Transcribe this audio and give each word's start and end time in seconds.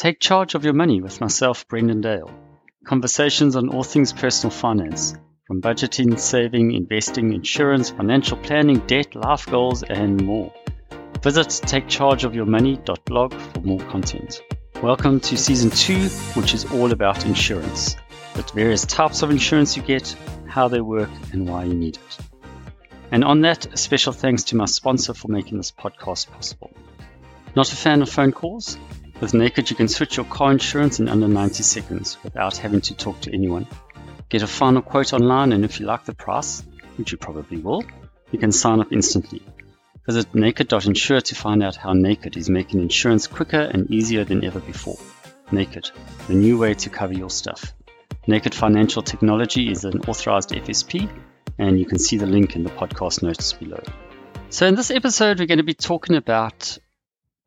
Take 0.00 0.18
charge 0.18 0.54
of 0.54 0.64
your 0.64 0.72
money 0.72 1.02
with 1.02 1.20
myself, 1.20 1.68
Brendan 1.68 2.00
Dale. 2.00 2.30
Conversations 2.86 3.54
on 3.54 3.68
all 3.68 3.82
things 3.82 4.14
personal 4.14 4.50
finance, 4.50 5.14
from 5.46 5.60
budgeting, 5.60 6.18
saving, 6.18 6.72
investing, 6.72 7.34
insurance, 7.34 7.90
financial 7.90 8.38
planning, 8.38 8.78
debt, 8.86 9.14
life 9.14 9.44
goals, 9.44 9.82
and 9.82 10.24
more. 10.24 10.54
Visit 11.22 11.48
takechargeofyourmoney.blog 11.48 13.34
for 13.34 13.60
more 13.60 13.80
content. 13.90 14.42
Welcome 14.82 15.20
to 15.20 15.36
season 15.36 15.68
two, 15.68 16.08
which 16.32 16.54
is 16.54 16.64
all 16.72 16.92
about 16.92 17.26
insurance. 17.26 17.96
The 18.36 18.42
various 18.54 18.86
types 18.86 19.20
of 19.20 19.30
insurance 19.30 19.76
you 19.76 19.82
get, 19.82 20.16
how 20.48 20.68
they 20.68 20.80
work, 20.80 21.10
and 21.32 21.46
why 21.46 21.64
you 21.64 21.74
need 21.74 21.96
it. 21.96 22.18
And 23.12 23.22
on 23.22 23.42
that, 23.42 23.66
a 23.66 23.76
special 23.76 24.14
thanks 24.14 24.44
to 24.44 24.56
my 24.56 24.64
sponsor 24.64 25.12
for 25.12 25.28
making 25.28 25.58
this 25.58 25.72
podcast 25.72 26.30
possible. 26.30 26.70
Not 27.54 27.70
a 27.70 27.76
fan 27.76 28.00
of 28.00 28.08
phone 28.08 28.32
calls? 28.32 28.78
With 29.20 29.34
Naked, 29.34 29.68
you 29.68 29.76
can 29.76 29.88
switch 29.88 30.16
your 30.16 30.24
car 30.24 30.50
insurance 30.50 30.98
in 30.98 31.08
under 31.08 31.28
90 31.28 31.62
seconds 31.62 32.16
without 32.22 32.56
having 32.56 32.80
to 32.80 32.94
talk 32.94 33.20
to 33.20 33.34
anyone. 33.34 33.66
Get 34.30 34.42
a 34.42 34.46
final 34.46 34.80
quote 34.80 35.12
online, 35.12 35.52
and 35.52 35.62
if 35.62 35.78
you 35.78 35.84
like 35.84 36.06
the 36.06 36.14
price, 36.14 36.62
which 36.96 37.12
you 37.12 37.18
probably 37.18 37.58
will, 37.58 37.84
you 38.32 38.38
can 38.38 38.50
sign 38.50 38.80
up 38.80 38.92
instantly. 38.92 39.42
Visit 40.06 40.34
naked.insure 40.34 41.20
to 41.20 41.34
find 41.34 41.62
out 41.62 41.76
how 41.76 41.92
Naked 41.92 42.38
is 42.38 42.48
making 42.48 42.80
insurance 42.80 43.26
quicker 43.26 43.60
and 43.60 43.90
easier 43.90 44.24
than 44.24 44.42
ever 44.42 44.58
before. 44.58 44.96
Naked, 45.52 45.90
the 46.26 46.34
new 46.34 46.58
way 46.58 46.72
to 46.72 46.88
cover 46.88 47.12
your 47.12 47.28
stuff. 47.28 47.74
Naked 48.26 48.54
Financial 48.54 49.02
Technology 49.02 49.70
is 49.70 49.84
an 49.84 50.00
authorized 50.08 50.50
FSP, 50.50 51.10
and 51.58 51.78
you 51.78 51.84
can 51.84 51.98
see 51.98 52.16
the 52.16 52.26
link 52.26 52.56
in 52.56 52.64
the 52.64 52.70
podcast 52.70 53.22
notes 53.22 53.52
below. 53.52 53.82
So, 54.48 54.66
in 54.66 54.76
this 54.76 54.90
episode, 54.90 55.38
we're 55.38 55.46
going 55.46 55.58
to 55.58 55.64
be 55.64 55.74
talking 55.74 56.16
about 56.16 56.78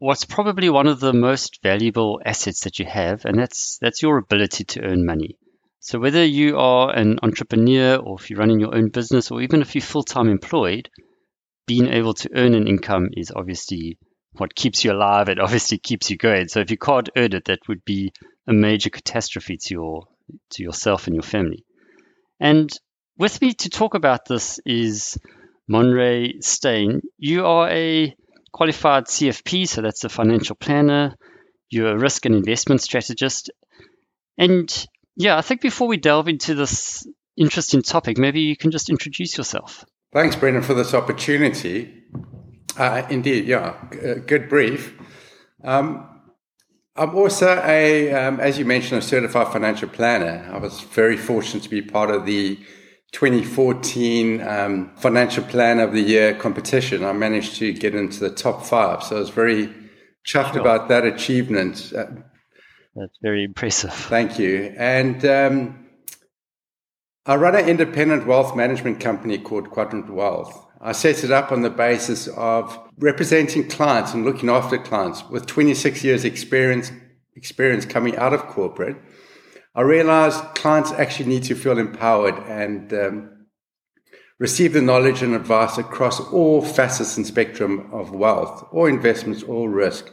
what's 0.03 0.25
probably 0.25 0.69
one 0.69 0.87
of 0.87 0.99
the 0.99 1.13
most 1.13 1.63
valuable 1.63 2.19
assets 2.25 2.65
that 2.65 2.77
you 2.77 2.85
have, 2.85 3.23
and 3.23 3.39
that's 3.39 3.77
that's 3.79 4.01
your 4.01 4.17
ability 4.17 4.65
to 4.65 4.83
earn 4.83 5.05
money. 5.05 5.37
So 5.79 5.97
whether 5.97 6.25
you 6.25 6.57
are 6.57 6.93
an 6.93 7.19
entrepreneur 7.23 7.95
or 7.95 8.17
if 8.19 8.29
you're 8.29 8.39
running 8.39 8.59
your 8.59 8.75
own 8.75 8.89
business 8.89 9.31
or 9.31 9.41
even 9.41 9.61
if 9.61 9.75
you're 9.75 9.81
full-time 9.81 10.27
employed, 10.27 10.89
being 11.67 11.87
able 11.87 12.13
to 12.15 12.29
earn 12.35 12.53
an 12.53 12.67
income 12.67 13.11
is 13.15 13.31
obviously 13.33 13.97
what 14.33 14.55
keeps 14.55 14.83
you 14.83 14.91
alive. 14.91 15.29
It 15.29 15.39
obviously 15.39 15.77
keeps 15.77 16.09
you 16.11 16.17
going. 16.17 16.49
So 16.49 16.59
if 16.59 16.69
you 16.69 16.77
can't 16.77 17.09
earn 17.15 17.33
it, 17.33 17.45
that 17.45 17.59
would 17.69 17.85
be 17.85 18.11
a 18.45 18.53
major 18.53 18.89
catastrophe 18.89 19.55
to 19.55 19.73
your 19.73 20.03
to 20.51 20.63
yourself 20.63 21.07
and 21.07 21.15
your 21.15 21.23
family. 21.23 21.63
And 22.41 22.69
with 23.17 23.41
me 23.41 23.53
to 23.53 23.69
talk 23.69 23.93
about 23.93 24.25
this 24.25 24.59
is 24.65 25.17
Monre 25.71 26.43
Steyn. 26.43 27.01
You 27.17 27.45
are 27.45 27.69
a 27.69 28.13
qualified 28.53 29.05
CFP, 29.05 29.67
so 29.67 29.81
that's 29.81 30.05
a 30.05 30.09
financial 30.09 30.55
planner. 30.55 31.15
You're 31.69 31.91
a 31.91 31.99
risk 31.99 32.25
and 32.25 32.35
investment 32.35 32.81
strategist. 32.81 33.51
And 34.37 34.87
yeah, 35.17 35.37
I 35.37 35.41
think 35.41 35.61
before 35.61 35.87
we 35.87 35.97
delve 35.97 36.27
into 36.29 36.55
this 36.55 37.05
interesting 37.35 37.81
topic, 37.81 38.17
maybe 38.17 38.41
you 38.41 38.55
can 38.55 38.71
just 38.71 38.89
introduce 38.89 39.37
yourself. 39.37 39.83
Thanks, 40.13 40.35
Brendan, 40.35 40.61
for 40.61 40.75
this 40.75 40.93
opportunity. 40.93 42.03
Uh, 42.77 43.03
indeed, 43.09 43.45
yeah, 43.45 43.75
g- 43.91 44.21
good 44.27 44.47
brief. 44.47 44.93
Um, 45.63 46.07
I'm 46.95 47.15
also 47.15 47.59
a, 47.65 48.13
um, 48.13 48.39
as 48.39 48.59
you 48.59 48.65
mentioned, 48.65 48.99
a 48.99 49.05
certified 49.05 49.51
financial 49.51 49.89
planner. 49.89 50.47
I 50.53 50.59
was 50.59 50.81
very 50.81 51.17
fortunate 51.17 51.63
to 51.63 51.69
be 51.69 51.81
part 51.81 52.11
of 52.11 52.27
the 52.27 52.59
2014 53.13 54.41
um, 54.41 54.91
Financial 54.97 55.43
Plan 55.43 55.79
of 55.79 55.93
the 55.93 56.01
Year 56.01 56.33
competition. 56.33 57.03
I 57.03 57.13
managed 57.13 57.55
to 57.57 57.71
get 57.71 57.95
into 57.95 58.19
the 58.19 58.31
top 58.31 58.65
five, 58.65 59.03
so 59.03 59.17
I 59.17 59.19
was 59.19 59.29
very 59.29 59.67
chuffed 60.25 60.53
sure. 60.53 60.61
about 60.61 60.89
that 60.89 61.05
achievement. 61.05 61.93
Uh, 61.95 62.07
That's 62.95 63.17
very 63.21 63.43
impressive. 63.43 63.93
Thank 63.93 64.39
you. 64.39 64.73
And 64.77 65.23
um, 65.25 65.87
I 67.25 67.35
run 67.35 67.55
an 67.55 67.69
independent 67.69 68.25
wealth 68.25 68.55
management 68.55 68.99
company 68.99 69.37
called 69.37 69.69
Quadrant 69.69 70.11
Wealth. 70.11 70.65
I 70.81 70.91
set 70.91 71.23
it 71.23 71.31
up 71.31 71.51
on 71.51 71.61
the 71.61 71.69
basis 71.69 72.27
of 72.27 72.77
representing 72.97 73.69
clients 73.69 74.13
and 74.13 74.25
looking 74.25 74.49
after 74.49 74.77
clients 74.77 75.23
with 75.29 75.45
26 75.45 76.03
years 76.03 76.25
experience 76.25 76.91
experience 77.35 77.85
coming 77.85 78.15
out 78.17 78.33
of 78.33 78.41
corporate 78.47 78.97
I 79.75 79.81
realized 79.81 80.55
clients 80.55 80.91
actually 80.91 81.29
need 81.29 81.43
to 81.43 81.55
feel 81.55 81.79
empowered 81.79 82.37
and 82.47 82.93
um, 82.93 83.47
receive 84.37 84.73
the 84.73 84.81
knowledge 84.81 85.23
and 85.23 85.33
advice 85.33 85.77
across 85.77 86.19
all 86.19 86.61
facets 86.61 87.17
and 87.17 87.25
spectrum 87.25 87.89
of 87.91 88.11
wealth, 88.11 88.67
or 88.71 88.87
investments, 88.87 89.41
or 89.41 89.69
risk. 89.69 90.11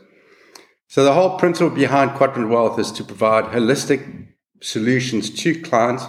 So 0.89 1.05
the 1.05 1.13
whole 1.13 1.39
principle 1.39 1.75
behind 1.75 2.13
Quadrant 2.13 2.49
Wealth 2.49 2.79
is 2.79 2.91
to 2.93 3.05
provide 3.05 3.45
holistic 3.45 4.29
solutions 4.63 5.31
to 5.43 5.61
clients 5.61 6.05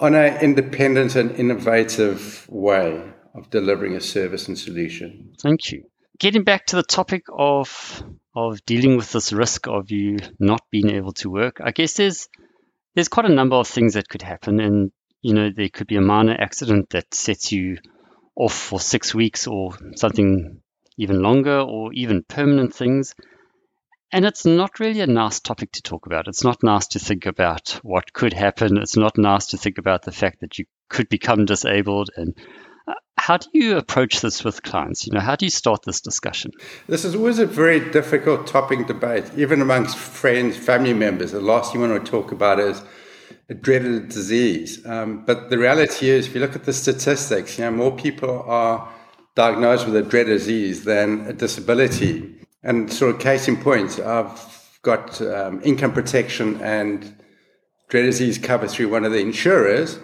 on 0.00 0.14
an 0.14 0.40
independent 0.40 1.16
and 1.16 1.30
innovative 1.32 2.46
way 2.48 3.02
of 3.34 3.50
delivering 3.50 3.94
a 3.94 4.00
service 4.00 4.46
and 4.48 4.58
solution. 4.58 5.32
Thank 5.42 5.72
you. 5.72 5.84
Getting 6.18 6.44
back 6.44 6.66
to 6.66 6.76
the 6.76 6.82
topic 6.82 7.24
of 7.32 8.04
of 8.34 8.64
dealing 8.66 8.96
with 8.96 9.10
this 9.10 9.32
risk 9.32 9.66
of 9.66 9.90
you 9.90 10.18
not 10.38 10.62
being 10.70 10.90
able 10.90 11.12
to 11.12 11.30
work, 11.30 11.60
I 11.60 11.72
guess 11.72 11.94
there's 11.94 12.28
there's 12.98 13.06
quite 13.06 13.26
a 13.26 13.32
number 13.32 13.54
of 13.54 13.68
things 13.68 13.94
that 13.94 14.08
could 14.08 14.22
happen. 14.22 14.58
And, 14.58 14.90
you 15.22 15.32
know, 15.32 15.50
there 15.54 15.68
could 15.68 15.86
be 15.86 15.94
a 15.94 16.00
minor 16.00 16.34
accident 16.36 16.90
that 16.90 17.14
sets 17.14 17.52
you 17.52 17.78
off 18.34 18.52
for 18.52 18.80
six 18.80 19.14
weeks 19.14 19.46
or 19.46 19.72
something 19.94 20.60
even 20.96 21.22
longer 21.22 21.60
or 21.60 21.92
even 21.92 22.24
permanent 22.24 22.74
things. 22.74 23.14
And 24.10 24.24
it's 24.24 24.44
not 24.44 24.80
really 24.80 25.00
a 25.00 25.06
nice 25.06 25.38
topic 25.38 25.70
to 25.74 25.82
talk 25.82 26.06
about. 26.06 26.26
It's 26.26 26.42
not 26.42 26.64
nice 26.64 26.88
to 26.88 26.98
think 26.98 27.26
about 27.26 27.78
what 27.84 28.12
could 28.12 28.32
happen. 28.32 28.78
It's 28.78 28.96
not 28.96 29.16
nice 29.16 29.46
to 29.46 29.58
think 29.58 29.78
about 29.78 30.02
the 30.02 30.10
fact 30.10 30.40
that 30.40 30.58
you 30.58 30.64
could 30.88 31.08
become 31.08 31.44
disabled 31.44 32.10
and 32.16 32.36
how 33.28 33.36
do 33.36 33.46
you 33.52 33.76
approach 33.76 34.22
this 34.22 34.42
with 34.42 34.62
clients? 34.62 35.06
You 35.06 35.12
know, 35.12 35.20
how 35.20 35.36
do 35.36 35.44
you 35.44 35.50
start 35.50 35.82
this 35.82 36.00
discussion? 36.00 36.50
This 36.86 37.04
is 37.04 37.14
always 37.14 37.38
a 37.38 37.44
very 37.44 37.78
difficult 37.90 38.46
topic 38.46 38.86
debate, 38.86 39.26
even 39.36 39.60
amongst 39.60 39.98
friends, 39.98 40.56
family 40.56 40.94
members. 40.94 41.32
The 41.32 41.40
last 41.42 41.70
thing 41.70 41.82
you 41.82 41.90
want 41.90 42.06
to 42.06 42.10
talk 42.10 42.32
about 42.32 42.58
is 42.58 42.82
a 43.50 43.54
dreaded 43.54 44.08
disease. 44.08 44.80
Um, 44.86 45.26
but 45.26 45.50
the 45.50 45.58
reality 45.58 46.08
is, 46.08 46.26
if 46.26 46.34
you 46.34 46.40
look 46.40 46.56
at 46.56 46.64
the 46.64 46.72
statistics, 46.72 47.58
you 47.58 47.64
know, 47.64 47.70
more 47.70 47.94
people 47.94 48.44
are 48.46 48.88
diagnosed 49.34 49.84
with 49.84 49.96
a 49.96 50.02
dreaded 50.02 50.38
disease 50.38 50.84
than 50.84 51.26
a 51.26 51.34
disability. 51.34 52.34
And 52.62 52.90
sort 52.90 53.14
of 53.14 53.20
case 53.20 53.46
in 53.46 53.58
point, 53.58 54.00
I've 54.00 54.40
got 54.80 55.20
um, 55.20 55.60
income 55.62 55.92
protection 55.92 56.62
and 56.62 57.14
dreaded 57.90 58.12
disease 58.12 58.38
cover 58.38 58.66
through 58.66 58.88
one 58.88 59.04
of 59.04 59.12
the 59.12 59.20
insurers 59.20 59.98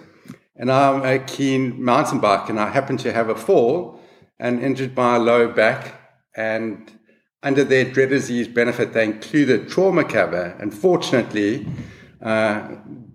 and 0.55 0.71
I'm 0.71 1.03
a 1.03 1.19
keen 1.19 1.83
mountain 1.83 2.19
biker, 2.19 2.49
and 2.49 2.59
I 2.59 2.69
happened 2.69 2.99
to 2.99 3.11
have 3.11 3.29
a 3.29 3.35
fall 3.35 3.99
and 4.39 4.61
injured 4.61 4.95
my 4.95 5.17
low 5.17 5.47
back. 5.47 5.99
And 6.35 6.91
under 7.43 7.63
their 7.63 7.85
dread 7.85 8.09
disease 8.09 8.47
benefit, 8.47 8.93
they 8.93 9.05
included 9.05 9.69
trauma 9.69 10.03
cover. 10.03 10.55
And 10.59 10.73
fortunately, 10.73 11.67
uh, 12.21 12.67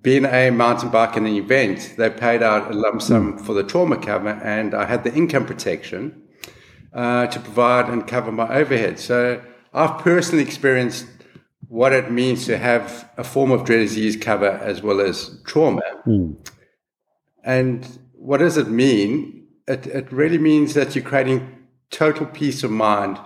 being 0.02 0.24
a 0.24 0.50
mountain 0.50 0.90
bike 0.90 1.16
in 1.16 1.26
an 1.26 1.34
event, 1.34 1.94
they 1.98 2.10
paid 2.10 2.42
out 2.42 2.70
a 2.70 2.74
lump 2.74 3.02
sum 3.02 3.38
for 3.38 3.54
the 3.54 3.64
trauma 3.64 3.96
cover, 3.96 4.30
and 4.30 4.74
I 4.74 4.86
had 4.86 5.04
the 5.04 5.14
income 5.14 5.46
protection 5.46 6.22
uh, 6.92 7.26
to 7.26 7.40
provide 7.40 7.88
and 7.88 8.06
cover 8.06 8.32
my 8.32 8.48
overhead. 8.54 8.98
So 8.98 9.42
I've 9.72 9.98
personally 9.98 10.42
experienced 10.42 11.06
what 11.68 11.92
it 11.92 12.10
means 12.10 12.46
to 12.46 12.58
have 12.58 13.08
a 13.16 13.24
form 13.24 13.50
of 13.50 13.64
dread 13.64 13.80
disease 13.80 14.16
cover 14.16 14.48
as 14.48 14.82
well 14.82 15.00
as 15.00 15.40
trauma. 15.44 15.82
Mm. 16.06 16.36
And 17.44 17.86
what 18.12 18.38
does 18.38 18.56
it 18.56 18.68
mean? 18.68 19.46
It, 19.66 19.86
it 19.86 20.12
really 20.12 20.38
means 20.38 20.74
that 20.74 20.94
you're 20.94 21.04
creating 21.04 21.66
total 21.90 22.26
peace 22.26 22.62
of 22.62 22.70
mind. 22.70 23.18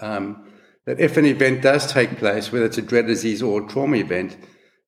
Um, 0.00 0.50
that 0.86 1.00
if 1.00 1.16
an 1.16 1.24
event 1.24 1.62
does 1.62 1.90
take 1.90 2.18
place, 2.18 2.52
whether 2.52 2.66
it's 2.66 2.78
a 2.78 2.82
dread 2.82 3.06
disease 3.06 3.42
or 3.42 3.62
a 3.62 3.66
trauma 3.66 3.96
event, 3.96 4.36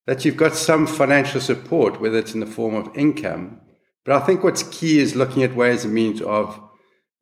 that 0.05 0.23
you've 0.23 0.37
got 0.37 0.55
some 0.55 0.87
financial 0.87 1.41
support, 1.41 1.99
whether 1.99 2.17
it's 2.17 2.33
in 2.33 2.39
the 2.39 2.45
form 2.45 2.75
of 2.75 2.95
income. 2.95 3.59
But 4.05 4.21
I 4.21 4.25
think 4.25 4.43
what's 4.43 4.63
key 4.63 4.99
is 4.99 5.15
looking 5.15 5.43
at 5.43 5.55
ways 5.55 5.83
and 5.83 5.93
means 5.93 6.21
of 6.21 6.61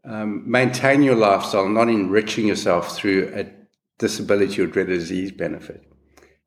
um, 0.03 0.43
maintaining 0.49 1.05
your 1.05 1.15
lifestyle, 1.15 1.67
not 1.67 1.89
enriching 1.89 2.47
yourself 2.47 2.95
through 2.95 3.31
a 3.33 3.51
disability 3.97 4.61
or 4.61 4.67
dread 4.67 4.87
disease 4.87 5.31
benefit. 5.31 5.83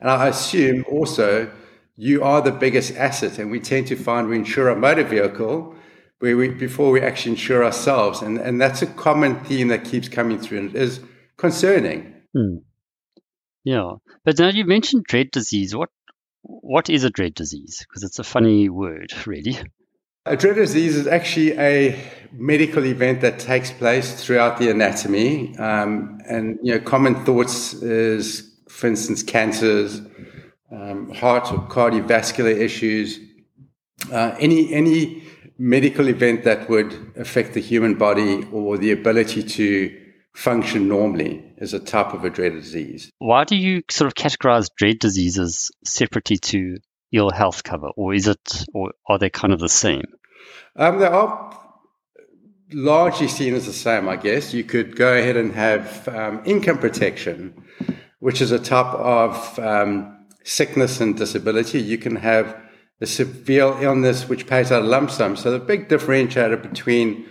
And 0.01 0.09
I 0.09 0.29
assume 0.29 0.85
also 0.91 1.51
you 1.99 2.23
are 2.23 2.41
the 2.41 2.53
biggest 2.53 2.95
asset. 2.95 3.39
And 3.39 3.51
we 3.51 3.59
tend 3.59 3.89
to 3.89 3.97
find 3.97 4.29
we 4.29 4.37
insure 4.37 4.69
a 4.69 4.77
motor 4.77 5.03
vehicle 5.03 5.75
where 6.21 6.37
we, 6.37 6.49
before 6.49 6.93
we 6.93 7.01
actually 7.01 7.33
insure 7.33 7.65
ourselves. 7.65 8.23
And, 8.23 8.39
and 8.39 8.61
that's 8.61 8.83
a 8.83 8.87
common 8.87 9.45
theme 9.45 9.69
that 9.69 9.85
keeps 9.85 10.09
coming 10.09 10.39
through 10.39 10.59
and 10.59 10.77
it 10.77 10.81
is 10.81 11.01
concerning. 11.37 12.15
Hmm. 12.33 12.59
Yeah. 13.65 13.95
But 14.25 14.39
now 14.39 14.49
you 14.49 14.65
mentioned 14.65 15.05
dread 15.05 15.33
disease. 15.33 15.75
What, 15.75 15.91
what 16.43 16.89
is 16.89 17.03
a 17.03 17.11
dread 17.11 17.35
disease? 17.35 17.85
Because 17.87 18.05
it's 18.05 18.21
a 18.21 18.25
funny 18.25 18.69
word, 18.69 19.13
really. 19.27 19.59
A 20.25 20.37
dread 20.37 20.55
disease 20.55 20.95
is 20.95 21.09
actually 21.09 21.59
a 21.59 21.99
medical 22.33 22.85
event 22.85 23.23
that 23.23 23.41
takes 23.41 23.73
place 23.73 24.25
throughout 24.25 24.59
the 24.59 24.71
anatomy. 24.71 25.57
Um, 25.59 26.21
and, 26.29 26.61
you 26.63 26.75
know, 26.75 26.81
common 26.81 27.25
thoughts 27.25 27.75
is 27.75 28.49
for 28.69 28.87
instance, 28.87 29.23
cancers, 29.23 30.01
um, 30.71 31.11
heart 31.15 31.53
or 31.53 31.59
cardiovascular 31.69 32.57
issues, 32.57 33.19
uh, 34.13 34.35
any 34.39 34.73
any 34.73 35.23
medical 35.59 36.09
event 36.09 36.45
that 36.45 36.69
would 36.69 37.13
affect 37.17 37.55
the 37.55 37.61
human 37.61 37.95
body 37.95 38.47
or 38.53 38.79
the 38.79 38.93
ability 38.93 39.43
to 39.43 39.97
function 40.35 40.87
normally 40.87 41.45
is 41.57 41.75
a 41.75 41.81
type 41.81 42.15
of 42.15 42.25
a 42.25 42.31
dread 42.31 42.53
disease. 42.53 43.11
Why 43.19 43.43
do 43.45 43.57
you 43.57 43.83
sort 43.91 44.07
of 44.07 44.15
categorize 44.15 44.69
dread 44.77 45.01
diseases 45.01 45.73
separately 45.85 46.37
to 46.37 46.77
ill 47.11 47.31
health 47.31 47.65
cover, 47.65 47.89
or 47.97 48.15
is 48.15 48.29
it, 48.29 48.65
or 48.73 48.93
are 49.09 49.19
they 49.19 49.31
kind 49.31 49.53
of 49.53 49.59
the 49.59 49.69
same? 49.69 50.05
Um, 50.77 51.01
they 51.01 51.07
are 51.07 51.59
largely 52.73 53.29
seen 53.29 53.55
as 53.55 53.67
the 53.67 53.73
same, 53.73 54.09
I 54.09 54.17
guess. 54.17 54.55
You 54.55 54.63
could 54.63 54.95
go 54.95 55.13
ahead 55.13 55.37
and 55.37 55.53
have 55.53 56.07
um, 56.09 56.43
income 56.45 56.79
protection, 56.79 57.65
which 58.21 58.41
is 58.41 58.53
a 58.53 58.59
type 58.59 58.95
of 58.95 59.59
um, 59.59 60.18
sickness 60.49 61.01
and 61.01 61.17
disability. 61.17 61.81
You 61.81 61.99
can 61.99 62.17
have 62.17 62.57
a 63.01 63.07
severe 63.07 63.75
illness 63.81 64.29
which 64.29 64.47
pays 64.47 64.73
out 64.73 64.83
a 64.83 64.87
lump 64.87 65.11
sum. 65.11 65.37
So 65.37 65.51
the 65.51 65.59
big 65.59 65.89
differentiator 65.89 66.63
between 66.63 67.27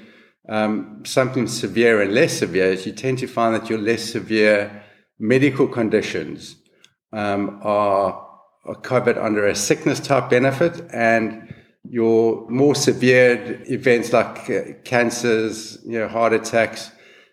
um, 0.48 1.04
something 1.04 1.48
severe 1.48 2.02
and 2.02 2.14
less 2.14 2.38
severe 2.38 2.72
is 2.72 2.86
you 2.86 2.94
tend 2.94 3.18
to 3.20 3.28
find 3.28 3.56
that 3.56 3.70
your 3.70 3.80
less 3.80 4.04
severe 4.04 4.84
medical 5.20 5.68
conditions 5.68 6.56
um, 7.12 7.60
are, 7.64 8.26
are 8.66 8.76
covered 8.76 9.18
under 9.18 9.48
a 9.48 9.56
sickness 9.56 10.00
type 10.00 10.30
benefit 10.30 10.80
and 10.94 11.54
your 11.90 12.48
more 12.50 12.76
severe 12.76 13.62
events 13.66 14.14
like 14.14 14.50
uh, 14.50 14.62
cancers, 14.84 15.80
you 15.86 15.98
know, 16.00 16.08
heart 16.08 16.34
attacks, 16.34 16.92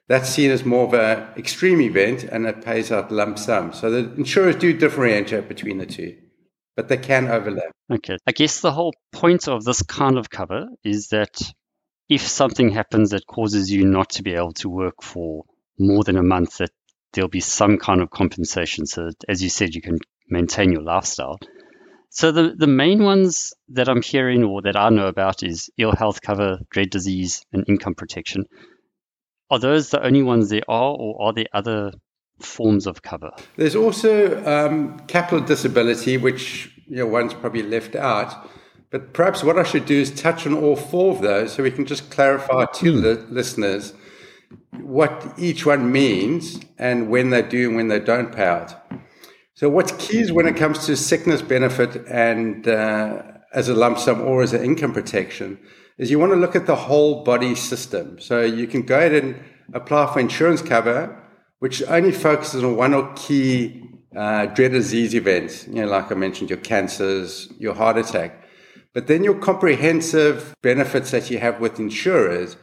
that's 0.08 0.28
seen 0.28 0.50
as 0.50 0.64
more 0.64 0.86
of 0.86 0.94
an 0.94 1.28
extreme 1.36 1.80
event 1.80 2.24
and 2.24 2.46
it 2.46 2.64
pays 2.64 2.92
out 2.92 3.10
lump 3.10 3.38
sum. 3.38 3.72
So 3.72 3.90
the 3.90 4.14
insurers 4.14 4.56
do 4.56 4.76
differentiate 4.76 5.48
between 5.48 5.78
the 5.78 5.86
two, 5.86 6.16
but 6.76 6.88
they 6.88 6.98
can 6.98 7.28
overlap. 7.28 7.72
Okay. 7.90 8.16
I 8.26 8.32
guess 8.32 8.60
the 8.60 8.72
whole 8.72 8.94
point 9.12 9.48
of 9.48 9.64
this 9.64 9.82
kind 9.82 10.18
of 10.18 10.30
cover 10.30 10.66
is 10.84 11.08
that 11.08 11.40
if 12.08 12.26
something 12.26 12.70
happens 12.70 13.10
that 13.10 13.26
causes 13.26 13.70
you 13.70 13.86
not 13.86 14.10
to 14.10 14.22
be 14.22 14.34
able 14.34 14.52
to 14.52 14.68
work 14.68 15.02
for 15.02 15.44
more 15.78 16.04
than 16.04 16.16
a 16.16 16.22
month, 16.22 16.58
that 16.58 16.70
there'll 17.12 17.28
be 17.28 17.40
some 17.40 17.78
kind 17.78 18.02
of 18.02 18.10
compensation. 18.10 18.86
So, 18.86 19.06
that, 19.06 19.16
as 19.28 19.42
you 19.42 19.48
said, 19.48 19.74
you 19.74 19.80
can 19.80 19.98
maintain 20.28 20.72
your 20.72 20.82
lifestyle. 20.82 21.38
So, 22.10 22.30
the, 22.30 22.54
the 22.56 22.66
main 22.66 23.02
ones 23.02 23.54
that 23.70 23.88
I'm 23.88 24.02
hearing 24.02 24.44
or 24.44 24.62
that 24.62 24.76
I 24.76 24.90
know 24.90 25.06
about 25.06 25.42
is 25.42 25.70
ill 25.78 25.94
health 25.96 26.20
cover, 26.20 26.58
dread 26.70 26.90
disease, 26.90 27.42
and 27.52 27.64
income 27.68 27.94
protection. 27.94 28.44
Are 29.50 29.58
those 29.58 29.90
the 29.90 30.02
only 30.04 30.22
ones 30.22 30.48
there 30.48 30.62
are, 30.68 30.94
or 30.94 31.20
are 31.20 31.32
there 31.32 31.46
other 31.52 31.92
forms 32.40 32.86
of 32.86 33.02
cover? 33.02 33.30
There's 33.56 33.76
also 33.76 34.44
um, 34.44 34.98
capital 35.06 35.40
disability, 35.40 36.16
which 36.16 36.70
you 36.86 36.96
know 36.96 37.06
one's 37.06 37.34
probably 37.34 37.62
left 37.62 37.94
out. 37.94 38.48
But 38.90 39.12
perhaps 39.12 39.42
what 39.42 39.58
I 39.58 39.64
should 39.64 39.86
do 39.86 40.00
is 40.00 40.10
touch 40.12 40.46
on 40.46 40.54
all 40.54 40.76
four 40.76 41.16
of 41.16 41.20
those 41.20 41.52
so 41.52 41.64
we 41.64 41.72
can 41.72 41.84
just 41.84 42.10
clarify 42.10 42.66
to 42.66 42.92
mm. 42.92 43.02
the 43.02 43.26
listeners 43.28 43.92
what 44.70 45.34
each 45.36 45.66
one 45.66 45.90
means 45.90 46.60
and 46.78 47.08
when 47.08 47.30
they 47.30 47.42
do 47.42 47.68
and 47.68 47.76
when 47.76 47.88
they 47.88 47.98
don't 47.98 48.32
pay 48.32 48.46
out. 48.46 48.74
So, 49.54 49.68
what's 49.68 49.92
key 49.92 50.20
is 50.20 50.32
when 50.32 50.46
it 50.46 50.56
comes 50.56 50.86
to 50.86 50.96
sickness 50.96 51.42
benefit 51.42 52.06
and 52.08 52.66
uh, 52.66 53.22
as 53.52 53.68
a 53.68 53.74
lump 53.74 53.98
sum 53.98 54.20
or 54.20 54.42
as 54.42 54.52
an 54.52 54.64
income 54.64 54.92
protection, 54.92 55.58
is 55.98 56.10
you 56.10 56.18
want 56.18 56.32
to 56.32 56.36
look 56.36 56.56
at 56.56 56.66
the 56.66 56.76
whole 56.76 57.24
body 57.24 57.54
system. 57.54 58.18
So, 58.20 58.42
you 58.42 58.66
can 58.66 58.82
go 58.82 58.96
ahead 58.96 59.12
and 59.12 59.40
apply 59.72 60.12
for 60.12 60.20
insurance 60.20 60.62
cover, 60.62 61.20
which 61.58 61.82
only 61.84 62.12
focuses 62.12 62.62
on 62.62 62.76
one 62.76 62.94
or 62.94 63.12
key 63.14 63.82
uh, 64.16 64.46
dread 64.46 64.72
disease 64.72 65.14
events, 65.14 65.66
you 65.66 65.74
know, 65.74 65.86
like 65.86 66.10
I 66.10 66.14
mentioned, 66.14 66.50
your 66.50 66.60
cancers, 66.60 67.52
your 67.58 67.74
heart 67.74 67.98
attack. 67.98 68.42
But 68.92 69.08
then 69.08 69.24
your 69.24 69.34
comprehensive 69.34 70.54
benefits 70.62 71.10
that 71.10 71.30
you 71.30 71.38
have 71.38 71.60
with 71.60 71.80
insurers 71.80 72.56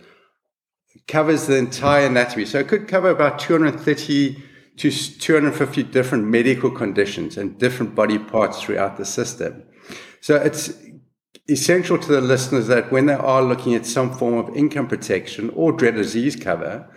covers 1.08 1.48
the 1.48 1.58
entire 1.58 2.08
anatomy. 2.08 2.46
So 2.46 2.60
it 2.60 2.70
could 2.70 2.88
cover 2.88 3.10
about 3.10 3.40
230 3.40 4.42
to 4.78 4.92
250 4.92 5.84
different 5.84 6.26
medical 6.26 6.72
conditions 6.72 7.38
and 7.38 7.58
different 7.60 7.96
body 7.96 8.18
parts 8.18 8.62
throughout 8.62 8.98
the 8.98 9.06
system. 9.06 9.64
So 10.22 10.36
it's 10.36 10.74
essential 11.52 11.98
to 11.98 12.08
the 12.08 12.22
listeners 12.22 12.68
that 12.68 12.92
when 12.92 13.06
they 13.06 13.14
are 13.14 13.42
looking 13.42 13.76
at 13.76 13.86
some 13.86 14.14
form 14.14 14.36
of 14.36 14.56
income 14.56 14.88
protection 14.88 15.50
or 15.52 15.72
dread 15.72 15.96
disease 15.96 16.36
cover, 16.36 16.90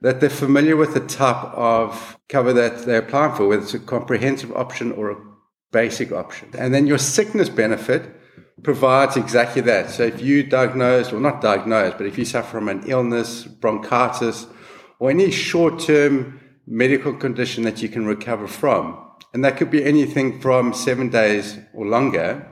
that 0.00 0.20
they're 0.20 0.30
familiar 0.30 0.76
with 0.76 0.94
the 0.94 1.00
type 1.00 1.44
of 1.54 2.18
cover 2.28 2.52
that 2.52 2.86
they're 2.86 3.00
applying 3.00 3.34
for, 3.34 3.46
whether 3.46 3.62
it's 3.62 3.74
a 3.74 3.78
comprehensive 3.78 4.52
option 4.52 4.92
or 4.92 5.10
a 5.10 5.16
basic 5.72 6.12
option. 6.12 6.48
And 6.56 6.72
then 6.72 6.86
your 6.86 6.98
sickness 6.98 7.48
benefit 7.48 8.14
provides 8.62 9.16
exactly 9.16 9.62
that. 9.62 9.90
So 9.90 10.04
if 10.04 10.20
you 10.20 10.42
diagnosed, 10.42 11.12
or 11.12 11.20
not 11.20 11.40
diagnosed, 11.40 11.98
but 11.98 12.06
if 12.06 12.18
you 12.18 12.24
suffer 12.24 12.50
from 12.50 12.68
an 12.68 12.84
illness, 12.86 13.44
bronchitis, 13.44 14.46
or 14.98 15.10
any 15.10 15.30
short 15.30 15.80
term 15.80 16.40
medical 16.66 17.14
condition 17.14 17.64
that 17.64 17.82
you 17.82 17.88
can 17.88 18.06
recover 18.06 18.46
from, 18.46 19.04
and 19.32 19.44
that 19.44 19.56
could 19.56 19.70
be 19.70 19.84
anything 19.84 20.40
from 20.40 20.72
seven 20.72 21.08
days 21.08 21.58
or 21.74 21.86
longer, 21.86 22.50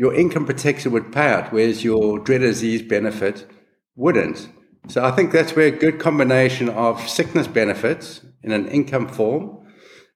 your 0.00 0.14
income 0.14 0.46
protection 0.46 0.92
would 0.92 1.12
pay 1.12 1.28
out, 1.28 1.52
whereas 1.52 1.84
your 1.84 2.18
dread 2.20 2.40
disease 2.40 2.80
benefit 2.80 3.46
wouldn't. 3.96 4.48
So 4.88 5.04
I 5.04 5.10
think 5.10 5.30
that's 5.30 5.54
where 5.54 5.66
a 5.66 5.70
good 5.70 6.00
combination 6.00 6.70
of 6.70 7.06
sickness 7.06 7.46
benefits 7.46 8.22
in 8.42 8.50
an 8.50 8.66
income 8.68 9.08
form, 9.08 9.58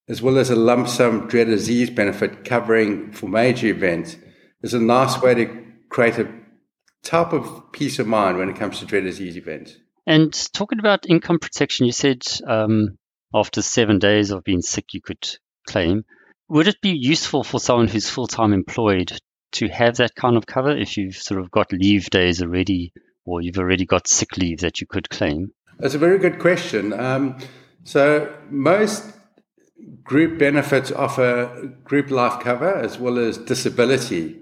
as 0.09 0.23
well 0.23 0.39
as 0.39 0.49
a 0.49 0.57
lump 0.57 0.89
sum 0.89 1.29
dread 1.29 1.49
disease 1.49 1.91
benefit 1.91 2.47
covering 2.47 3.13
for 3.13 3.29
major 3.29 3.67
events, 3.67 4.17
is 4.63 4.73
a 4.73 4.81
nice 4.81 5.21
way 5.21 5.35
to 5.35 5.65
create 5.91 6.19
a 6.19 6.33
type 7.03 7.35
of 7.35 7.71
peace 7.73 7.99
of 7.99 8.07
mind 8.07 8.39
when 8.39 8.49
it 8.49 8.57
comes 8.57 8.79
to 8.79 8.87
dread 8.87 9.05
disease 9.05 9.37
events. 9.37 9.77
And 10.07 10.33
talking 10.55 10.79
about 10.79 11.11
income 11.11 11.39
protection, 11.39 11.85
you 11.85 11.93
said 11.93 12.23
um, 12.47 12.97
after 13.35 13.61
seven 13.61 13.99
days 13.99 14.31
of 14.31 14.45
being 14.45 14.63
sick, 14.63 14.95
you 14.95 15.03
could 15.03 15.29
claim. 15.69 16.07
Would 16.49 16.69
it 16.69 16.81
be 16.81 16.97
useful 16.97 17.45
for 17.45 17.61
someone 17.61 17.89
who's 17.89 18.09
full 18.09 18.29
time 18.29 18.55
employed 18.55 19.13
to 19.55 19.69
have 19.69 19.97
that 19.97 20.15
kind 20.15 20.37
of 20.37 20.47
cover 20.47 20.77
if 20.77 20.97
you've 20.97 21.17
sort 21.17 21.41
of 21.41 21.51
got 21.51 21.73
leave 21.73 22.11
days 22.11 22.43
already 22.43 22.93
or 23.25 23.41
you've 23.41 23.59
already 23.59 23.87
got 23.87 24.07
sick 24.07 24.37
leave 24.37 24.61
that 24.61 24.81
you 24.81 24.87
could 24.87 25.09
claim? 25.09 25.53
That's 25.79 25.95
a 25.95 25.99
very 25.99 26.19
good 26.19 26.39
question. 26.39 26.93
Um, 26.93 27.39
so, 27.85 28.33
most 28.51 29.05
group 30.03 30.39
benefits 30.39 30.93
offer 30.93 31.75
group 31.85 32.11
life 32.11 32.43
cover 32.43 32.75
as 32.75 32.99
well 32.99 33.19
as 33.19 33.39
disability. 33.39 34.41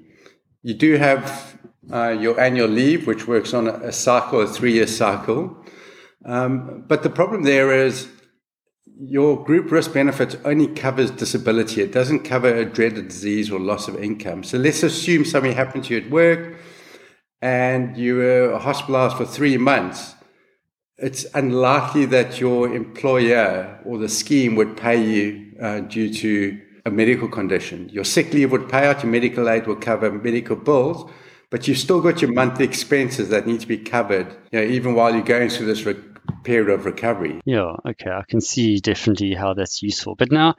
You 0.63 0.75
do 0.75 0.97
have 0.97 1.59
uh, 1.91 2.11
your 2.11 2.39
annual 2.39 2.69
leave, 2.69 3.07
which 3.07 3.27
works 3.27 3.53
on 3.55 3.67
a, 3.67 3.93
cycle, 3.93 4.41
a 4.41 4.47
three 4.47 4.73
year 4.73 4.87
cycle. 4.87 5.57
Um, 6.25 6.85
but 6.87 7.03
the 7.03 7.11
problem 7.11 7.43
there 7.43 7.73
is 7.73 8.09
your 9.09 9.43
group 9.45 9.73
risk 9.73 9.93
benefits 9.93 10.37
only 10.45 10.69
covers 10.69 11.11
disability. 11.11 11.83
It 11.83 11.93
doesn't 11.93 12.21
cover 12.21 12.55
a 12.55 12.65
dreaded 12.65 13.09
disease 13.09 13.51
or 13.51 13.59
loss 13.59 13.89
of 13.89 13.97
income. 13.97 14.45
So 14.45 14.59
let's 14.59 14.85
assume 14.85 15.25
something 15.25 15.53
happened 15.53 15.85
to 15.85 15.95
you 15.95 16.01
at 16.01 16.11
work 16.11 16.57
and 17.41 17.97
you 17.97 18.17
were 18.17 18.59
hospitalized 18.59 19.17
for 19.17 19.25
three 19.25 19.57
months, 19.57 20.15
it's 20.99 21.27
unlikely 21.35 22.05
that 22.07 22.39
your 22.39 22.73
employer 22.73 23.81
or 23.85 23.99
the 23.99 24.09
scheme 24.09 24.55
would 24.55 24.77
pay 24.77 25.03
you 25.03 25.53
uh, 25.61 25.81
due 25.81 26.15
to 26.15 26.61
a 26.87 26.91
medical 26.91 27.27
condition. 27.27 27.89
Your 27.89 28.05
sick 28.05 28.33
leave 28.33 28.53
would 28.53 28.69
pay 28.69 28.87
out, 28.87 29.03
your 29.03 29.11
medical 29.11 29.49
aid 29.49 29.67
will 29.67 29.77
cover 29.77 30.13
medical 30.13 30.55
bills, 30.55 31.11
but 31.51 31.67
you've 31.67 31.79
still 31.79 32.01
got 32.01 32.23
your 32.23 32.33
monthly 32.33 32.65
expenses 32.65 33.31
that 33.31 33.49
need 33.49 33.61
to 33.61 33.67
be 33.67 33.79
covered, 33.79 34.29
you 34.53 34.61
know, 34.61 34.65
even 34.65 34.95
while 34.95 35.13
you're 35.13 35.23
going 35.23 35.49
through 35.49 35.67
this 35.67 35.85
re- 35.85 35.97
period 36.45 36.71
of 36.71 36.85
recovery. 36.85 37.41
Yeah, 37.45 37.73
okay, 37.87 38.11
I 38.11 38.23
can 38.29 38.41
see 38.41 38.79
definitely 38.79 39.35
how 39.35 39.55
that's 39.55 39.83
useful. 39.83 40.15
But 40.17 40.33
now, 40.33 40.55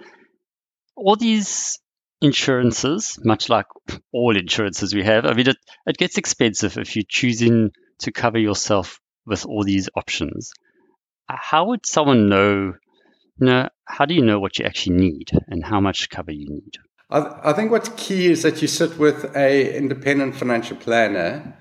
all 0.95 1.15
these 1.15 1.79
insurances, 2.21 3.19
much 3.23 3.49
like 3.49 3.65
all 4.11 4.35
insurances 4.35 4.93
we 4.93 5.03
have, 5.03 5.25
I 5.25 5.33
mean, 5.33 5.49
it, 5.49 5.57
it 5.85 5.97
gets 5.97 6.17
expensive 6.17 6.77
if 6.77 6.95
you're 6.95 7.03
choosing 7.07 7.71
to 7.99 8.11
cover 8.11 8.39
yourself 8.39 8.99
with 9.25 9.45
all 9.45 9.63
these 9.63 9.89
options. 9.95 10.51
How 11.27 11.67
would 11.67 11.85
someone 11.85 12.29
know, 12.29 12.73
you 13.39 13.45
know, 13.45 13.69
how 13.85 14.05
do 14.05 14.13
you 14.13 14.23
know 14.23 14.39
what 14.39 14.59
you 14.59 14.65
actually 14.65 14.97
need 14.97 15.31
and 15.47 15.63
how 15.63 15.79
much 15.79 16.09
cover 16.09 16.31
you 16.31 16.47
need? 16.49 16.73
I, 17.09 17.51
I 17.51 17.53
think 17.53 17.71
what's 17.71 17.89
key 17.89 18.27
is 18.27 18.43
that 18.43 18.61
you 18.61 18.67
sit 18.67 18.97
with 18.97 19.35
a 19.35 19.77
independent 19.77 20.35
financial 20.35 20.77
planner 20.77 21.57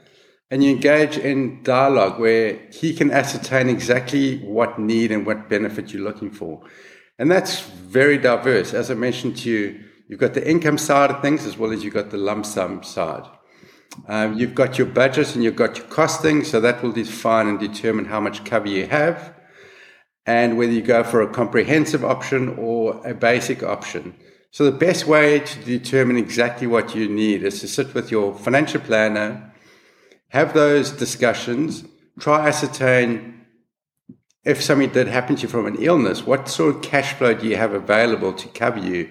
and 0.52 0.62
you 0.62 0.70
engage 0.70 1.16
in 1.16 1.62
dialogue 1.64 2.20
where 2.20 2.60
he 2.70 2.92
can 2.94 3.10
ascertain 3.10 3.68
exactly 3.68 4.38
what 4.40 4.78
need 4.78 5.10
and 5.10 5.26
what 5.26 5.48
benefit 5.48 5.92
you're 5.92 6.04
looking 6.04 6.30
for. 6.30 6.62
And 7.18 7.30
that's 7.30 7.60
very 7.60 8.18
diverse. 8.18 8.74
As 8.74 8.90
I 8.90 8.94
mentioned 8.94 9.38
to 9.38 9.50
you, 9.50 9.84
You've 10.12 10.20
got 10.20 10.34
the 10.34 10.46
income 10.46 10.76
side 10.76 11.10
of 11.10 11.22
things 11.22 11.46
as 11.46 11.56
well 11.56 11.72
as 11.72 11.82
you've 11.82 11.94
got 11.94 12.10
the 12.10 12.18
lump 12.18 12.44
sum 12.44 12.82
side. 12.82 13.24
Um, 14.08 14.38
you've 14.38 14.54
got 14.54 14.76
your 14.76 14.86
budget 14.86 15.34
and 15.34 15.42
you've 15.42 15.56
got 15.56 15.78
your 15.78 15.86
costing, 15.86 16.44
so 16.44 16.60
that 16.60 16.82
will 16.82 16.92
define 16.92 17.46
and 17.46 17.58
determine 17.58 18.04
how 18.04 18.20
much 18.20 18.44
cover 18.44 18.68
you 18.68 18.86
have. 18.88 19.34
and 20.26 20.58
whether 20.58 20.70
you 20.70 20.82
go 20.82 21.02
for 21.02 21.22
a 21.22 21.32
comprehensive 21.32 22.04
option 22.04 22.50
or 22.58 23.00
a 23.04 23.14
basic 23.14 23.62
option. 23.62 24.14
So 24.50 24.64
the 24.64 24.78
best 24.86 25.06
way 25.06 25.40
to 25.40 25.58
determine 25.64 26.18
exactly 26.18 26.66
what 26.66 26.94
you 26.94 27.08
need 27.08 27.42
is 27.42 27.60
to 27.60 27.66
sit 27.66 27.94
with 27.94 28.10
your 28.10 28.34
financial 28.34 28.80
planner, 28.82 29.51
have 30.32 30.54
those 30.54 30.90
discussions, 30.90 31.84
try 32.18 32.48
ascertain 32.48 33.44
if 34.44 34.62
something 34.62 34.88
did 34.88 35.06
happen 35.06 35.36
to 35.36 35.42
you 35.42 35.48
from 35.48 35.66
an 35.66 35.76
illness, 35.78 36.26
what 36.26 36.48
sort 36.48 36.74
of 36.74 36.82
cash 36.82 37.12
flow 37.12 37.34
do 37.34 37.46
you 37.46 37.56
have 37.56 37.74
available 37.74 38.32
to 38.32 38.48
cover 38.48 38.78
you 38.78 39.08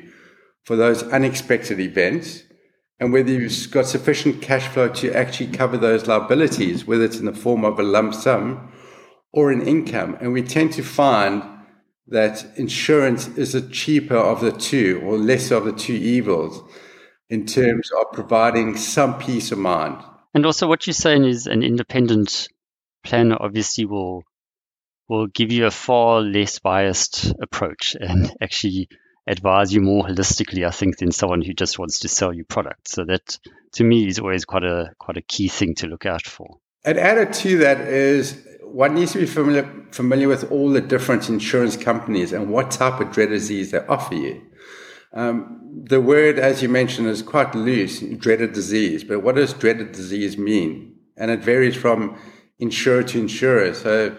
for 0.63 0.75
those 0.75 1.03
unexpected 1.03 1.79
events? 1.79 2.43
And 2.99 3.13
whether 3.13 3.31
you've 3.31 3.71
got 3.71 3.85
sufficient 3.85 4.41
cash 4.41 4.67
flow 4.67 4.89
to 4.89 5.13
actually 5.13 5.51
cover 5.51 5.77
those 5.77 6.07
liabilities, 6.07 6.85
whether 6.85 7.05
it's 7.05 7.19
in 7.19 7.25
the 7.25 7.33
form 7.33 7.63
of 7.65 7.79
a 7.79 7.83
lump 7.83 8.15
sum 8.15 8.71
or 9.31 9.51
an 9.51 9.61
income. 9.61 10.17
And 10.19 10.33
we 10.33 10.41
tend 10.41 10.73
to 10.73 10.83
find 10.83 11.43
that 12.07 12.45
insurance 12.57 13.27
is 13.37 13.53
the 13.53 13.61
cheaper 13.61 14.17
of 14.17 14.41
the 14.41 14.51
two 14.51 15.01
or 15.05 15.17
lesser 15.17 15.55
of 15.55 15.65
the 15.65 15.71
two 15.71 15.93
evils 15.93 16.61
in 17.29 17.45
terms 17.45 17.89
of 17.91 18.11
providing 18.11 18.75
some 18.75 19.19
peace 19.19 19.51
of 19.51 19.59
mind. 19.59 20.03
And 20.33 20.45
also, 20.45 20.67
what 20.67 20.87
you're 20.87 20.93
saying 20.93 21.25
is 21.25 21.47
an 21.47 21.63
independent 21.63 22.47
planner 23.03 23.37
obviously 23.39 23.85
will 23.85 24.23
will 25.09 25.27
give 25.27 25.51
you 25.51 25.65
a 25.65 25.71
far 25.71 26.21
less 26.21 26.59
biased 26.59 27.33
approach 27.41 27.97
and 27.99 28.31
actually 28.41 28.87
advise 29.27 29.73
you 29.73 29.81
more 29.81 30.03
holistically, 30.03 30.65
I 30.65 30.71
think, 30.71 30.97
than 30.97 31.11
someone 31.11 31.41
who 31.41 31.53
just 31.53 31.77
wants 31.77 31.99
to 31.99 32.07
sell 32.07 32.33
you 32.33 32.45
products. 32.45 32.93
So 32.93 33.03
that 33.05 33.37
to 33.73 33.83
me 33.83 34.07
is 34.07 34.19
always 34.19 34.45
quite 34.45 34.63
a 34.63 34.93
quite 34.99 35.17
a 35.17 35.21
key 35.21 35.47
thing 35.47 35.75
to 35.75 35.87
look 35.87 36.05
out 36.05 36.25
for. 36.25 36.57
And 36.83 36.97
added 36.97 37.33
to 37.33 37.57
that 37.59 37.81
is 37.81 38.47
one 38.63 38.95
needs 38.95 39.11
to 39.13 39.19
be 39.19 39.25
familiar 39.25 39.69
familiar 39.91 40.27
with 40.27 40.51
all 40.51 40.69
the 40.69 40.81
different 40.81 41.29
insurance 41.29 41.75
companies 41.75 42.31
and 42.33 42.49
what 42.49 42.71
type 42.71 42.99
of 42.99 43.11
dread 43.11 43.29
disease 43.29 43.71
they 43.71 43.79
offer 43.79 44.15
you. 44.15 44.41
Um, 45.13 45.83
the 45.83 46.01
word, 46.01 46.39
as 46.39 46.61
you 46.61 46.69
mentioned, 46.69 47.07
is 47.07 47.21
quite 47.21 47.53
loose, 47.53 47.99
dreaded 47.99 48.53
disease. 48.53 49.03
But 49.03 49.21
what 49.21 49.35
does 49.35 49.53
dreaded 49.53 49.91
disease 49.91 50.37
mean? 50.37 50.95
And 51.17 51.31
it 51.31 51.43
varies 51.43 51.75
from 51.75 52.17
insurer 52.59 53.03
to 53.03 53.19
insurer. 53.19 53.73
So 53.73 54.17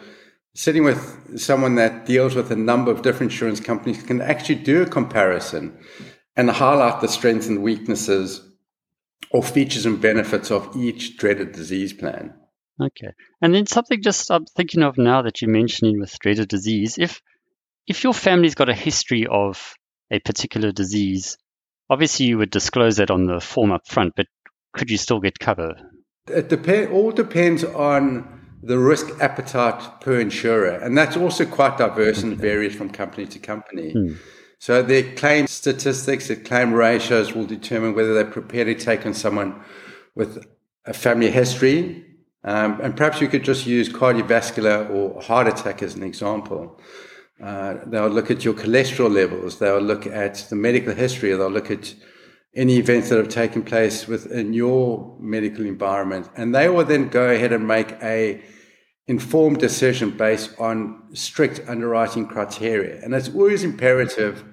sitting 0.55 0.85
with 0.85 1.41
someone 1.41 1.77
that 1.77 2.05
deals 2.05 2.35
with 2.35 2.51
a 2.51 2.57
number 2.57 2.91
of 2.91 3.03
different 3.03 3.33
insurance 3.33 3.61
companies 3.61 4.03
can 4.03 4.21
actually 4.21 4.57
do 4.57 4.83
a 4.83 4.87
comparison 4.87 5.79
and 6.37 6.51
highlight 6.51 7.01
the 7.01 7.09
strengths 7.09 7.47
and 7.47 7.63
weaknesses 7.63 8.47
or 9.31 9.43
features 9.43 9.87
and 9.87 10.01
benefits 10.01 10.51
of 10.51 10.77
each 10.77 11.17
dreaded 11.17 11.53
disease 11.53 11.93
plan. 11.93 12.35
Okay. 12.81 13.13
And 13.41 13.55
then 13.55 13.67
something 13.67 14.03
just 14.03 14.31
I'm 14.31 14.45
thinking 14.45 14.83
of 14.83 14.99
now 14.99 15.23
that 15.23 15.41
you're 15.41 15.51
mentioning 15.51 16.01
with 16.01 16.19
dreaded 16.19 16.49
disease, 16.49 16.97
if 16.99 17.21
if 17.87 18.05
your 18.05 18.15
family's 18.15 18.55
got 18.55 18.69
a 18.69 18.75
history 18.75 19.27
of 19.27 19.75
a 20.13 20.21
particular 20.21 20.71
disease, 20.71 21.39
obviously 21.91 22.27
you 22.27 22.39
would 22.39 22.51
disclose 22.51 22.97
that 22.99 23.11
on 23.11 23.27
the 23.27 23.41
form 23.41 23.73
up 23.73 23.89
front, 23.89 24.15
but 24.15 24.27
could 24.75 24.91
you 24.91 24.99
still 24.99 25.19
get 25.19 25.39
cover? 25.39 25.75
It 26.29 26.49
depend 26.49 26.93
all 26.93 27.11
depends 27.11 27.65
on 27.65 28.41
the 28.63 28.79
risk 28.79 29.11
appetite 29.21 30.01
per 30.01 30.21
insurer, 30.21 30.79
and 30.79 30.97
that's 30.97 31.17
also 31.17 31.45
quite 31.45 31.79
diverse 31.79 32.23
and 32.23 32.37
varies 32.37 32.77
from 32.77 32.91
company 32.91 33.27
to 33.27 33.39
company. 33.41 33.93
Hmm. 33.93 34.13
So 34.61 34.81
their 34.81 35.15
claim 35.15 35.49
statistics, 35.49 36.29
their 36.29 36.37
claim 36.37 36.73
ratios 36.73 37.35
will 37.35 37.47
determine 37.47 37.95
whether 37.95 38.15
they're 38.15 38.25
prepared 38.25 38.69
to 38.69 38.75
take 38.77 39.05
on 39.05 39.15
someone 39.15 39.61
with 40.15 40.47
a 40.85 40.93
family 40.93 41.33
history. 41.33 42.07
Um, 42.45 42.81
and 42.81 42.97
perhaps 42.97 43.21
you 43.21 43.27
could 43.27 43.43
just 43.43 43.67
use 43.67 43.89
cardiovascular 43.89 44.89
or 44.91 45.21
heart 45.21 45.49
attack 45.49 45.83
as 45.83 45.97
an 45.97 46.05
example. 46.05 46.81
Uh, 47.41 47.79
they'll 47.87 48.09
look 48.09 48.31
at 48.31 48.45
your 48.45 48.55
cholesterol 48.55 49.13
levels. 49.13 49.59
They'll 49.59 49.81
look 49.81 50.07
at 50.07 50.47
the 50.49 50.57
medical 50.57 50.95
history. 50.95 51.31
They'll 51.31 51.51
look 51.51 51.71
at 51.71 51.95
any 52.55 52.77
events 52.77 53.09
that 53.09 53.19
have 53.19 53.29
taken 53.29 53.63
place 53.63 54.07
within 54.07 54.53
your 54.53 55.17
medical 55.19 55.65
environment. 55.65 56.29
And 56.37 56.55
they 56.55 56.69
will 56.69 56.85
then 56.85 57.09
go 57.09 57.31
ahead 57.31 57.53
and 57.53 57.67
make 57.67 57.93
a 58.03 58.43
informed 59.07 59.59
decision 59.59 60.11
based 60.11 60.55
on 60.59 61.03
strict 61.15 61.61
underwriting 61.69 62.27
criteria. 62.27 63.03
And 63.03 63.15
it's 63.15 63.29
always 63.29 63.65
imperative 63.65 64.45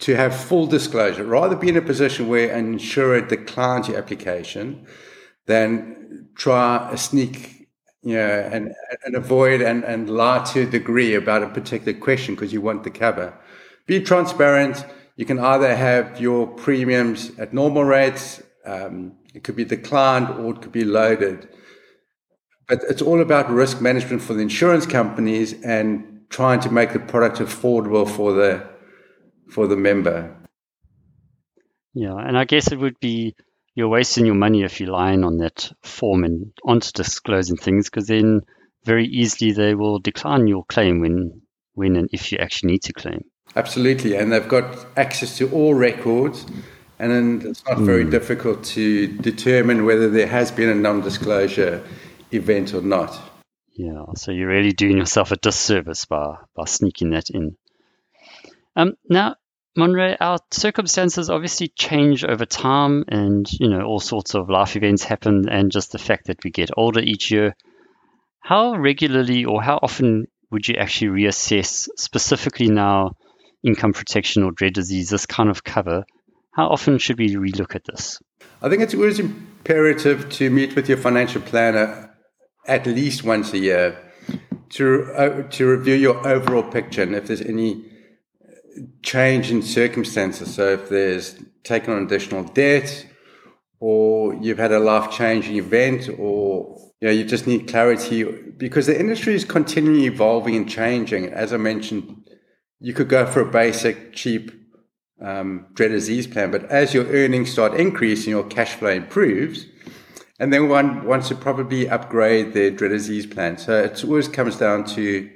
to 0.00 0.14
have 0.16 0.34
full 0.34 0.66
disclosure. 0.66 1.24
Rather 1.24 1.56
be 1.56 1.68
in 1.68 1.76
a 1.76 1.82
position 1.82 2.28
where 2.28 2.52
an 2.54 2.72
insurer 2.72 3.20
declines 3.20 3.88
your 3.88 3.98
application 3.98 4.86
than 5.46 6.28
try 6.36 6.88
a 6.92 6.96
sneak, 6.96 7.57
know, 8.02 8.48
and, 8.52 8.74
and 9.04 9.14
avoid 9.14 9.60
and, 9.60 9.84
and 9.84 10.08
lie 10.08 10.44
to 10.52 10.62
a 10.62 10.66
degree 10.66 11.14
about 11.14 11.42
a 11.42 11.48
particular 11.48 11.98
question 11.98 12.34
because 12.34 12.52
you 12.52 12.60
want 12.60 12.84
the 12.84 12.90
cover. 12.90 13.34
Be 13.86 14.00
transparent. 14.00 14.84
You 15.16 15.24
can 15.24 15.38
either 15.38 15.74
have 15.74 16.20
your 16.20 16.46
premiums 16.46 17.36
at 17.38 17.52
normal 17.52 17.84
rates, 17.84 18.42
um, 18.64 19.14
it 19.34 19.44
could 19.44 19.56
be 19.56 19.64
declined 19.64 20.28
or 20.28 20.54
it 20.54 20.62
could 20.62 20.72
be 20.72 20.84
loaded. 20.84 21.48
But 22.68 22.82
it's 22.88 23.02
all 23.02 23.20
about 23.20 23.50
risk 23.50 23.80
management 23.80 24.22
for 24.22 24.34
the 24.34 24.40
insurance 24.40 24.84
companies 24.86 25.60
and 25.62 26.22
trying 26.28 26.60
to 26.60 26.70
make 26.70 26.92
the 26.92 26.98
product 26.98 27.38
affordable 27.38 28.08
for 28.08 28.32
the 28.32 28.68
for 29.50 29.66
the 29.66 29.76
member. 29.76 30.36
Yeah, 31.94 32.16
and 32.16 32.36
I 32.36 32.44
guess 32.44 32.70
it 32.70 32.78
would 32.78 33.00
be 33.00 33.34
you're 33.78 33.88
wasting 33.88 34.26
your 34.26 34.34
money 34.34 34.64
if 34.64 34.80
you're 34.80 34.90
lying 34.90 35.22
on 35.22 35.38
that 35.38 35.70
form 35.84 36.24
and 36.24 36.52
onto 36.64 36.90
disclosing 36.90 37.56
things 37.56 37.88
because 37.88 38.08
then 38.08 38.40
very 38.84 39.06
easily 39.06 39.52
they 39.52 39.72
will 39.72 40.00
decline 40.00 40.48
your 40.48 40.64
claim 40.64 40.98
when 40.98 41.42
when 41.74 41.94
and 41.94 42.08
if 42.12 42.32
you 42.32 42.38
actually 42.38 42.72
need 42.72 42.82
to 42.82 42.92
claim. 42.92 43.20
Absolutely, 43.54 44.16
and 44.16 44.32
they've 44.32 44.48
got 44.48 44.64
access 44.96 45.38
to 45.38 45.48
all 45.52 45.74
records, 45.74 46.44
and 46.98 47.12
then 47.12 47.50
it's 47.50 47.64
not 47.66 47.78
very 47.78 48.04
mm. 48.04 48.10
difficult 48.10 48.64
to 48.64 49.06
determine 49.18 49.84
whether 49.84 50.10
there 50.10 50.26
has 50.26 50.50
been 50.50 50.68
a 50.68 50.74
non-disclosure 50.74 51.86
event 52.32 52.74
or 52.74 52.82
not. 52.82 53.16
Yeah, 53.74 54.06
so 54.16 54.32
you're 54.32 54.48
really 54.48 54.72
doing 54.72 54.96
yourself 54.96 55.30
a 55.30 55.36
disservice 55.36 56.04
by 56.04 56.34
by 56.56 56.64
sneaking 56.64 57.10
that 57.10 57.30
in. 57.30 57.56
Um, 58.74 58.96
now, 59.08 59.36
Monre, 59.78 60.16
our 60.20 60.40
circumstances 60.50 61.30
obviously 61.30 61.68
change 61.68 62.24
over 62.24 62.44
time, 62.44 63.04
and 63.06 63.46
you 63.60 63.68
know 63.68 63.82
all 63.82 64.00
sorts 64.00 64.34
of 64.34 64.50
life 64.50 64.74
events 64.74 65.04
happen, 65.04 65.48
and 65.48 65.70
just 65.70 65.92
the 65.92 66.00
fact 66.00 66.26
that 66.26 66.42
we 66.42 66.50
get 66.50 66.70
older 66.76 66.98
each 66.98 67.30
year. 67.30 67.54
How 68.40 68.74
regularly 68.74 69.44
or 69.44 69.62
how 69.62 69.78
often 69.80 70.26
would 70.50 70.66
you 70.66 70.74
actually 70.74 71.22
reassess, 71.22 71.88
specifically 71.96 72.68
now, 72.68 73.12
income 73.64 73.92
protection 73.92 74.42
or 74.42 74.50
dread 74.50 74.74
disease, 74.74 75.10
this 75.10 75.26
kind 75.26 75.48
of 75.48 75.62
cover? 75.62 76.04
How 76.52 76.66
often 76.66 76.98
should 76.98 77.18
we 77.18 77.36
relook 77.36 77.76
at 77.76 77.84
this? 77.84 78.18
I 78.60 78.68
think 78.68 78.82
it's 78.82 78.94
always 78.94 79.20
imperative 79.20 80.28
to 80.30 80.50
meet 80.50 80.74
with 80.74 80.88
your 80.88 80.98
financial 80.98 81.40
planner 81.40 82.12
at 82.66 82.84
least 82.86 83.22
once 83.22 83.52
a 83.52 83.58
year 83.58 83.96
to 84.70 85.04
uh, 85.14 85.42
to 85.50 85.70
review 85.70 85.94
your 85.94 86.26
overall 86.26 86.64
picture 86.64 87.02
and 87.02 87.14
if 87.14 87.28
there's 87.28 87.40
any 87.40 87.87
change 89.02 89.50
in 89.50 89.62
circumstances. 89.62 90.54
So 90.54 90.68
if 90.70 90.88
there's 90.88 91.42
taken 91.64 91.94
on 91.94 92.04
additional 92.04 92.44
debt, 92.44 93.06
or 93.80 94.34
you've 94.34 94.58
had 94.58 94.72
a 94.72 94.80
life 94.80 95.10
changing 95.10 95.56
event, 95.56 96.08
or 96.18 96.76
you 97.00 97.08
know, 97.08 97.14
you 97.14 97.24
just 97.24 97.46
need 97.46 97.68
clarity 97.68 98.24
because 98.24 98.86
the 98.86 98.98
industry 98.98 99.34
is 99.34 99.44
continually 99.44 100.06
evolving 100.06 100.56
and 100.56 100.68
changing. 100.68 101.28
As 101.28 101.52
I 101.52 101.56
mentioned, 101.56 102.28
you 102.80 102.92
could 102.92 103.08
go 103.08 103.24
for 103.26 103.40
a 103.40 103.50
basic, 103.50 104.14
cheap 104.14 104.52
um, 105.20 105.66
dread 105.74 105.90
disease 105.90 106.26
plan, 106.26 106.50
but 106.50 106.64
as 106.70 106.94
your 106.94 107.06
earnings 107.06 107.50
start 107.50 107.74
increasing, 107.74 108.30
your 108.30 108.44
cash 108.44 108.74
flow 108.74 108.90
improves 108.90 109.66
and 110.38 110.52
then 110.52 110.68
one 110.68 111.04
wants 111.04 111.28
to 111.28 111.34
probably 111.34 111.88
upgrade 111.88 112.52
their 112.52 112.70
dread 112.70 112.92
disease 112.92 113.26
plan. 113.26 113.58
So 113.58 113.82
it 113.82 114.04
always 114.04 114.28
comes 114.28 114.56
down 114.56 114.84
to 114.86 115.28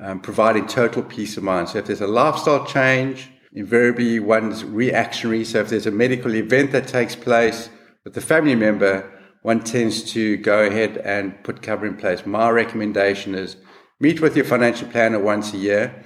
um, 0.00 0.20
providing 0.20 0.66
total 0.66 1.02
peace 1.02 1.36
of 1.36 1.42
mind. 1.42 1.68
So 1.68 1.78
if 1.78 1.86
there's 1.86 2.00
a 2.00 2.06
lifestyle 2.06 2.64
change, 2.66 3.30
invariably 3.52 4.20
one's 4.20 4.64
reactionary. 4.64 5.44
So 5.44 5.60
if 5.60 5.68
there's 5.68 5.86
a 5.86 5.90
medical 5.90 6.34
event 6.34 6.72
that 6.72 6.88
takes 6.88 7.16
place 7.16 7.70
with 8.04 8.14
the 8.14 8.20
family 8.20 8.54
member, 8.54 9.10
one 9.42 9.60
tends 9.60 10.02
to 10.12 10.36
go 10.36 10.64
ahead 10.64 10.98
and 10.98 11.42
put 11.44 11.62
cover 11.62 11.86
in 11.86 11.96
place. 11.96 12.26
My 12.26 12.50
recommendation 12.50 13.34
is 13.34 13.56
meet 14.00 14.20
with 14.20 14.36
your 14.36 14.44
financial 14.44 14.88
planner 14.88 15.18
once 15.18 15.52
a 15.52 15.58
year. 15.58 16.04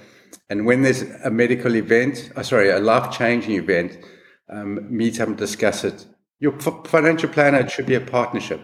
And 0.49 0.65
when 0.65 0.81
there's 0.81 1.03
a 1.23 1.29
medical 1.29 1.75
event, 1.75 2.31
oh, 2.35 2.41
sorry, 2.41 2.69
a 2.69 2.79
life 2.79 3.15
changing 3.15 3.55
event, 3.55 3.97
um, 4.49 4.85
meet 4.95 5.19
up 5.19 5.29
and 5.29 5.37
discuss 5.37 5.83
it 5.83 6.05
your 6.43 6.59
financial 6.59 7.29
planner 7.29 7.67
should 7.69 7.85
be 7.85 7.95
a 7.95 8.01
partnership. 8.01 8.59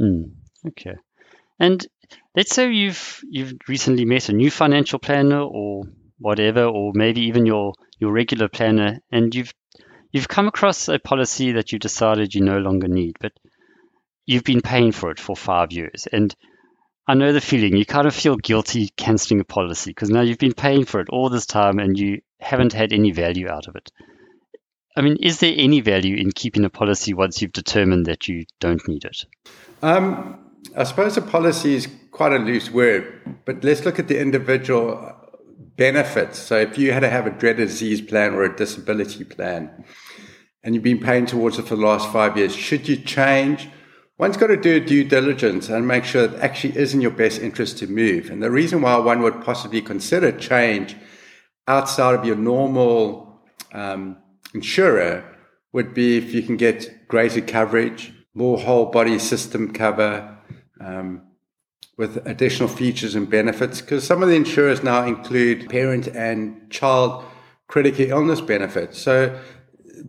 Mm, 0.00 0.32
okay. 0.66 0.96
And 1.60 1.86
let's 2.36 2.54
say 2.54 2.70
you've 2.72 3.20
you've 3.28 3.54
recently 3.68 4.04
met 4.04 4.28
a 4.28 4.32
new 4.32 4.50
financial 4.50 4.98
planner 4.98 5.40
or 5.40 5.84
whatever, 6.18 6.64
or 6.64 6.92
maybe 6.94 7.22
even 7.22 7.46
your 7.46 7.74
your 7.98 8.12
regular 8.12 8.48
planner, 8.48 9.00
and 9.10 9.34
you've 9.34 9.52
you've 10.12 10.28
come 10.28 10.48
across 10.48 10.88
a 10.88 10.98
policy 10.98 11.52
that 11.52 11.72
you 11.72 11.78
decided 11.78 12.34
you 12.34 12.42
no 12.42 12.58
longer 12.58 12.88
need, 12.88 13.16
but 13.20 13.32
you've 14.26 14.44
been 14.44 14.60
paying 14.60 14.92
for 14.92 15.10
it 15.10 15.20
for 15.20 15.36
five 15.36 15.72
years. 15.72 16.06
And 16.12 16.34
I 17.06 17.14
know 17.14 17.32
the 17.32 17.40
feeling. 17.40 17.76
You 17.76 17.86
kind 17.86 18.06
of 18.06 18.14
feel 18.14 18.36
guilty 18.36 18.90
cancelling 18.96 19.40
a 19.40 19.44
policy 19.44 19.90
because 19.90 20.10
now 20.10 20.20
you've 20.20 20.38
been 20.38 20.52
paying 20.52 20.84
for 20.84 21.00
it 21.00 21.08
all 21.08 21.30
this 21.30 21.46
time 21.46 21.78
and 21.78 21.98
you 21.98 22.20
haven't 22.38 22.74
had 22.74 22.92
any 22.92 23.12
value 23.12 23.48
out 23.48 23.66
of 23.66 23.76
it. 23.76 23.90
I 24.94 25.00
mean, 25.00 25.16
is 25.20 25.38
there 25.40 25.54
any 25.56 25.80
value 25.80 26.16
in 26.16 26.32
keeping 26.32 26.64
a 26.64 26.70
policy 26.70 27.14
once 27.14 27.40
you've 27.40 27.52
determined 27.52 28.06
that 28.06 28.28
you 28.28 28.44
don't 28.60 28.86
need 28.88 29.04
it? 29.04 29.24
Um, 29.82 30.47
I 30.76 30.84
suppose 30.84 31.16
a 31.16 31.22
policy 31.22 31.74
is 31.74 31.88
quite 32.10 32.32
a 32.32 32.38
loose 32.38 32.70
word, 32.70 33.40
but 33.44 33.64
let's 33.64 33.84
look 33.84 33.98
at 33.98 34.08
the 34.08 34.20
individual 34.20 35.14
benefits. 35.76 36.38
So 36.38 36.58
if 36.58 36.76
you 36.76 36.92
had 36.92 37.00
to 37.00 37.10
have 37.10 37.26
a 37.26 37.30
dreaded 37.30 37.68
disease 37.68 38.00
plan 38.00 38.34
or 38.34 38.44
a 38.44 38.56
disability 38.56 39.24
plan, 39.24 39.84
and 40.62 40.74
you've 40.74 40.84
been 40.84 41.00
paying 41.00 41.26
towards 41.26 41.58
it 41.58 41.66
for 41.66 41.76
the 41.76 41.82
last 41.82 42.12
five 42.12 42.36
years, 42.36 42.54
should 42.54 42.88
you 42.88 42.96
change? 42.96 43.68
One's 44.18 44.36
got 44.36 44.48
to 44.48 44.56
do 44.56 44.84
due 44.84 45.04
diligence 45.04 45.68
and 45.68 45.86
make 45.86 46.04
sure 46.04 46.24
it 46.24 46.34
actually 46.40 46.76
is 46.76 46.92
in 46.92 47.00
your 47.00 47.12
best 47.12 47.40
interest 47.40 47.78
to 47.78 47.86
move. 47.86 48.30
And 48.30 48.42
the 48.42 48.50
reason 48.50 48.82
why 48.82 48.96
one 48.96 49.22
would 49.22 49.44
possibly 49.44 49.80
consider 49.80 50.32
change 50.32 50.96
outside 51.68 52.14
of 52.16 52.24
your 52.24 52.36
normal 52.36 53.42
um, 53.72 54.16
insurer 54.54 55.24
would 55.72 55.94
be 55.94 56.18
if 56.18 56.34
you 56.34 56.42
can 56.42 56.56
get 56.56 57.06
greater 57.06 57.40
coverage, 57.40 58.12
more 58.34 58.58
whole 58.58 58.86
body 58.86 59.18
system 59.18 59.72
cover, 59.72 60.37
um, 60.80 61.22
with 61.96 62.24
additional 62.26 62.68
features 62.68 63.14
and 63.14 63.28
benefits. 63.28 63.80
Because 63.80 64.04
some 64.04 64.22
of 64.22 64.28
the 64.28 64.36
insurers 64.36 64.82
now 64.82 65.04
include 65.04 65.68
parent 65.68 66.06
and 66.08 66.70
child 66.70 67.24
critical 67.66 68.06
illness 68.06 68.40
benefits. 68.40 68.98
So 68.98 69.38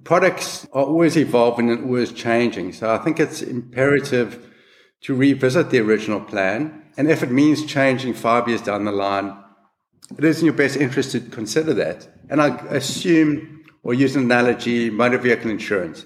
products 0.03 0.65
are 0.71 0.83
always 0.83 1.17
evolving 1.17 1.69
and 1.69 1.85
always 1.85 2.11
changing. 2.11 2.73
So 2.73 2.93
I 2.93 2.97
think 2.97 3.19
it's 3.19 3.41
imperative 3.41 4.47
to 5.01 5.15
revisit 5.15 5.69
the 5.69 5.79
original 5.79 6.21
plan. 6.21 6.83
And 6.97 7.09
if 7.09 7.23
it 7.23 7.31
means 7.31 7.65
changing 7.65 8.13
five 8.13 8.47
years 8.47 8.61
down 8.61 8.85
the 8.85 8.91
line, 8.91 9.35
it 10.17 10.23
is 10.23 10.39
in 10.39 10.45
your 10.45 10.53
best 10.53 10.75
interest 10.77 11.11
to 11.11 11.19
consider 11.19 11.73
that. 11.75 12.07
And 12.29 12.41
I 12.41 12.57
assume, 12.67 13.63
or 13.83 13.93
use 13.93 14.15
an 14.15 14.23
analogy, 14.23 14.89
motor 14.89 15.17
vehicle 15.17 15.51
insurance. 15.51 16.05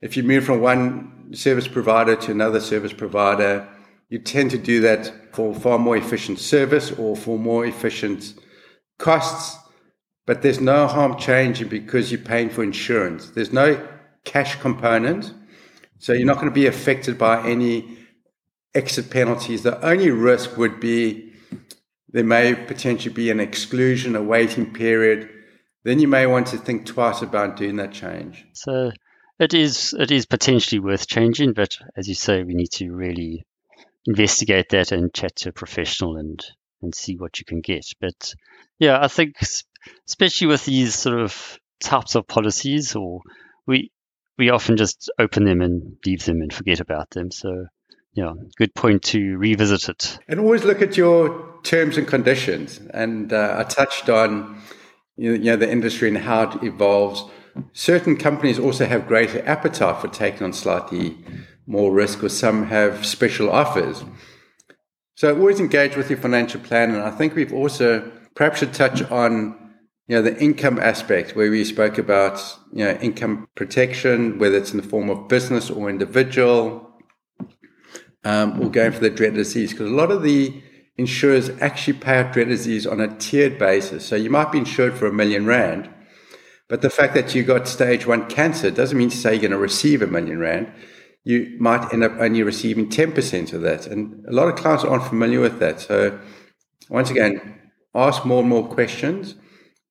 If 0.00 0.16
you 0.16 0.22
move 0.22 0.44
from 0.44 0.60
one 0.60 1.34
service 1.34 1.68
provider 1.68 2.16
to 2.16 2.30
another 2.30 2.60
service 2.60 2.92
provider, 2.92 3.68
you 4.08 4.18
tend 4.18 4.50
to 4.52 4.58
do 4.58 4.80
that 4.80 5.34
for 5.34 5.54
far 5.54 5.78
more 5.78 5.96
efficient 5.96 6.38
service 6.38 6.92
or 6.92 7.16
for 7.16 7.38
more 7.38 7.66
efficient 7.66 8.34
costs. 8.98 9.58
But 10.26 10.42
there's 10.42 10.60
no 10.60 10.86
harm 10.86 11.18
changing 11.18 11.68
because 11.68 12.10
you're 12.10 12.20
paying 12.20 12.48
for 12.48 12.62
insurance. 12.62 13.30
There's 13.30 13.52
no 13.52 13.86
cash 14.24 14.60
component. 14.60 15.32
So 15.98 16.12
you're 16.12 16.26
not 16.26 16.36
going 16.36 16.48
to 16.48 16.54
be 16.54 16.66
affected 16.66 17.18
by 17.18 17.46
any 17.46 17.98
exit 18.74 19.10
penalties. 19.10 19.62
The 19.62 19.80
only 19.84 20.10
risk 20.10 20.56
would 20.56 20.80
be 20.80 21.32
there 22.08 22.24
may 22.24 22.54
potentially 22.54 23.12
be 23.12 23.30
an 23.30 23.40
exclusion, 23.40 24.16
a 24.16 24.22
waiting 24.22 24.72
period. 24.72 25.28
Then 25.82 25.98
you 25.98 26.08
may 26.08 26.26
want 26.26 26.46
to 26.48 26.58
think 26.58 26.86
twice 26.86 27.22
about 27.22 27.56
doing 27.56 27.76
that 27.76 27.92
change. 27.92 28.46
So 28.52 28.92
it 29.38 29.52
is 29.52 29.94
it 29.98 30.10
is 30.10 30.24
potentially 30.24 30.78
worth 30.78 31.06
changing, 31.06 31.52
but 31.52 31.76
as 31.96 32.08
you 32.08 32.14
say, 32.14 32.42
we 32.42 32.54
need 32.54 32.70
to 32.72 32.92
really 32.92 33.44
investigate 34.06 34.68
that 34.70 34.92
and 34.92 35.12
chat 35.12 35.36
to 35.36 35.48
a 35.50 35.52
professional 35.52 36.16
and 36.16 36.44
and 36.82 36.94
see 36.94 37.16
what 37.16 37.38
you 37.38 37.44
can 37.44 37.60
get. 37.60 37.86
But 38.00 38.34
yeah, 38.78 38.98
I 39.02 39.08
think 39.08 39.36
especially 40.06 40.48
with 40.48 40.64
these 40.64 40.94
sort 40.94 41.20
of 41.20 41.58
types 41.80 42.14
of 42.14 42.26
policies, 42.26 42.94
or 42.94 43.20
we 43.66 43.90
we 44.38 44.50
often 44.50 44.76
just 44.76 45.10
open 45.18 45.44
them 45.44 45.60
and 45.60 45.96
leave 46.04 46.24
them 46.24 46.42
and 46.42 46.52
forget 46.52 46.80
about 46.80 47.10
them. 47.10 47.30
So 47.30 47.66
yeah, 48.14 48.32
good 48.56 48.74
point 48.74 49.02
to 49.04 49.36
revisit 49.36 49.88
it. 49.88 50.18
And 50.28 50.38
always 50.38 50.64
look 50.64 50.82
at 50.82 50.96
your 50.96 51.58
terms 51.62 51.96
and 51.96 52.06
conditions. 52.06 52.80
And 52.92 53.32
uh, 53.32 53.56
I 53.58 53.64
touched 53.64 54.08
on 54.08 54.60
you 55.16 55.38
know 55.38 55.56
the 55.56 55.70
industry 55.70 56.08
and 56.08 56.18
how 56.18 56.50
it 56.50 56.62
evolves. 56.62 57.24
Certain 57.72 58.16
companies 58.16 58.58
also 58.58 58.84
have 58.84 59.06
greater 59.06 59.46
appetite 59.46 60.00
for 60.00 60.08
taking 60.08 60.42
on 60.42 60.52
slightly 60.52 61.16
more 61.66 61.92
risk, 61.92 62.22
or 62.22 62.28
some 62.28 62.66
have 62.66 63.06
special 63.06 63.50
offers. 63.50 64.04
So 65.16 65.36
always 65.36 65.60
engage 65.60 65.96
with 65.96 66.10
your 66.10 66.18
financial 66.18 66.60
plan. 66.60 66.90
And 66.94 67.02
I 67.02 67.10
think 67.10 67.34
we've 67.34 67.52
also 67.52 68.10
perhaps 68.34 68.58
should 68.58 68.74
touch 68.74 69.02
on 69.10 69.60
you 70.06 70.16
know 70.16 70.22
the 70.22 70.38
income 70.38 70.78
aspect 70.78 71.34
where 71.34 71.50
we 71.50 71.64
spoke 71.64 71.98
about 71.98 72.40
you 72.72 72.84
know 72.84 72.92
income 73.00 73.48
protection, 73.54 74.38
whether 74.38 74.56
it's 74.56 74.72
in 74.72 74.76
the 74.76 74.86
form 74.86 75.08
of 75.08 75.28
business 75.28 75.70
or 75.70 75.88
individual, 75.88 76.90
um, 78.24 78.60
or 78.60 78.70
going 78.70 78.92
for 78.92 79.00
the 79.00 79.10
dread 79.10 79.34
disease. 79.34 79.70
Because 79.70 79.90
a 79.90 79.94
lot 79.94 80.10
of 80.10 80.22
the 80.22 80.62
insurers 80.96 81.50
actually 81.60 81.98
pay 81.98 82.18
out 82.18 82.32
dreaded 82.32 82.50
disease 82.50 82.86
on 82.86 83.00
a 83.00 83.16
tiered 83.16 83.58
basis. 83.58 84.06
So 84.06 84.16
you 84.16 84.30
might 84.30 84.52
be 84.52 84.58
insured 84.58 84.94
for 84.94 85.06
a 85.06 85.12
million 85.12 85.46
rand, 85.46 85.88
but 86.68 86.82
the 86.82 86.90
fact 86.90 87.14
that 87.14 87.34
you 87.34 87.42
got 87.42 87.66
stage 87.66 88.06
one 88.06 88.28
cancer 88.28 88.70
doesn't 88.70 88.98
mean 88.98 89.10
to 89.10 89.16
say 89.16 89.32
you're 89.32 89.40
going 89.40 89.52
to 89.52 89.58
receive 89.58 90.02
a 90.02 90.06
million 90.06 90.38
rand 90.38 90.72
you 91.24 91.56
might 91.58 91.92
end 91.92 92.04
up 92.04 92.12
only 92.18 92.42
receiving 92.42 92.90
10% 92.90 93.52
of 93.54 93.62
that. 93.62 93.86
And 93.86 94.24
a 94.26 94.32
lot 94.32 94.48
of 94.48 94.56
clients 94.56 94.84
aren't 94.84 95.04
familiar 95.04 95.40
with 95.40 95.58
that. 95.58 95.80
So, 95.80 96.18
once 96.90 97.10
again, 97.10 97.60
ask 97.94 98.24
more 98.26 98.40
and 98.40 98.48
more 98.48 98.68
questions, 98.68 99.34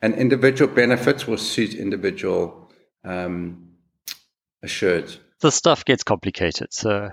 and 0.01 0.13
individual 0.13 0.73
benefits 0.73 1.27
will 1.27 1.37
suit 1.37 1.73
individual 1.73 2.71
um, 3.03 3.73
assured. 4.61 5.15
The 5.41 5.51
stuff 5.51 5.85
gets 5.85 6.03
complicated. 6.03 6.71
So, 6.71 7.09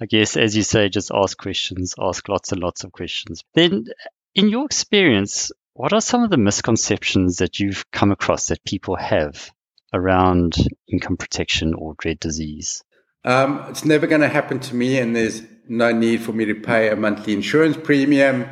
I 0.00 0.06
guess, 0.06 0.36
as 0.36 0.54
you 0.54 0.62
say, 0.62 0.88
just 0.88 1.10
ask 1.14 1.38
questions, 1.38 1.94
ask 1.98 2.28
lots 2.28 2.52
and 2.52 2.60
lots 2.60 2.84
of 2.84 2.92
questions. 2.92 3.42
Then, 3.54 3.86
in 4.34 4.48
your 4.50 4.66
experience, 4.66 5.50
what 5.74 5.94
are 5.94 6.00
some 6.02 6.24
of 6.24 6.30
the 6.30 6.36
misconceptions 6.36 7.38
that 7.38 7.58
you've 7.58 7.90
come 7.90 8.12
across 8.12 8.48
that 8.48 8.64
people 8.64 8.96
have 8.96 9.50
around 9.94 10.56
income 10.86 11.16
protection 11.16 11.72
or 11.74 11.94
dread 11.96 12.20
disease? 12.20 12.82
Um, 13.24 13.64
it's 13.68 13.84
never 13.84 14.06
going 14.06 14.20
to 14.20 14.28
happen 14.28 14.58
to 14.60 14.74
me, 14.74 14.98
and 14.98 15.14
there's 15.14 15.42
no 15.68 15.92
need 15.92 16.22
for 16.22 16.32
me 16.32 16.44
to 16.44 16.54
pay 16.54 16.88
a 16.88 16.96
monthly 16.96 17.32
insurance 17.32 17.76
premium 17.76 18.46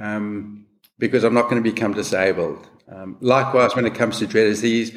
um, 0.00 0.66
because 0.98 1.24
I'm 1.24 1.34
not 1.34 1.50
going 1.50 1.62
to 1.62 1.70
become 1.70 1.92
disabled. 1.92 2.68
Um, 2.90 3.18
likewise, 3.20 3.76
when 3.76 3.86
it 3.86 3.94
comes 3.94 4.18
to 4.18 4.26
dread 4.26 4.46
disease, 4.46 4.96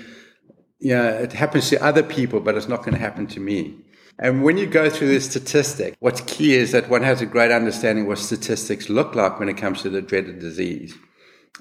yeah, 0.79 1.09
it 1.11 1.33
happens 1.33 1.69
to 1.69 1.83
other 1.83 2.03
people, 2.03 2.39
but 2.39 2.55
it's 2.55 2.67
not 2.67 2.79
going 2.79 2.93
to 2.93 2.99
happen 2.99 3.27
to 3.27 3.39
me. 3.39 3.77
And 4.17 4.43
when 4.43 4.57
you 4.57 4.65
go 4.65 4.89
through 4.89 5.07
this 5.09 5.29
statistic, 5.29 5.95
what's 5.99 6.21
key 6.21 6.53
is 6.53 6.71
that 6.71 6.89
one 6.89 7.03
has 7.03 7.21
a 7.21 7.25
great 7.25 7.51
understanding 7.51 8.07
what 8.07 8.19
statistics 8.19 8.89
look 8.89 9.15
like 9.15 9.39
when 9.39 9.49
it 9.49 9.57
comes 9.57 9.81
to 9.81 9.89
the 9.89 10.01
dreaded 10.01 10.39
disease. 10.39 10.95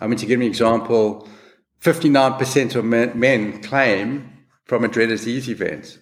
I 0.00 0.06
mean, 0.06 0.18
to 0.18 0.26
give 0.26 0.40
an 0.40 0.46
example, 0.46 1.28
59% 1.80 2.74
of 2.76 2.84
men, 2.84 3.62
claim 3.62 4.30
from 4.64 4.84
a 4.84 4.88
dreaded 4.88 5.16
disease 5.16 5.48
event. 5.48 5.98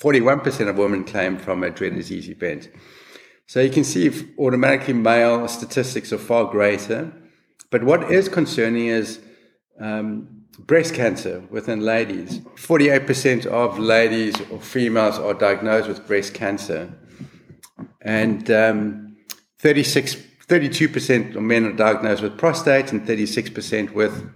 41% 0.00 0.68
of 0.68 0.78
women 0.78 1.04
claim 1.04 1.36
from 1.36 1.62
a 1.62 1.70
dread 1.70 1.94
disease 1.94 2.28
event. 2.28 2.70
So 3.46 3.60
you 3.60 3.70
can 3.70 3.84
see 3.84 4.10
automatically 4.38 4.94
male 4.94 5.46
statistics 5.46 6.12
are 6.12 6.18
far 6.18 6.50
greater. 6.50 7.12
But 7.70 7.84
what 7.84 8.10
is 8.10 8.28
concerning 8.28 8.86
is 8.86 9.20
um, 9.78 10.46
breast 10.58 10.94
cancer 10.94 11.42
within 11.50 11.80
ladies. 11.80 12.38
48% 12.56 13.46
of 13.46 13.78
ladies 13.78 14.40
or 14.50 14.60
females 14.60 15.18
are 15.18 15.34
diagnosed 15.34 15.88
with 15.88 16.06
breast 16.06 16.32
cancer. 16.32 16.92
And 18.00 18.50
um, 18.50 19.16
36, 19.58 20.16
32% 20.46 21.36
of 21.36 21.42
men 21.42 21.66
are 21.66 21.72
diagnosed 21.72 22.22
with 22.22 22.38
prostate 22.38 22.92
and 22.92 23.06
36% 23.06 23.92
with 23.92 24.30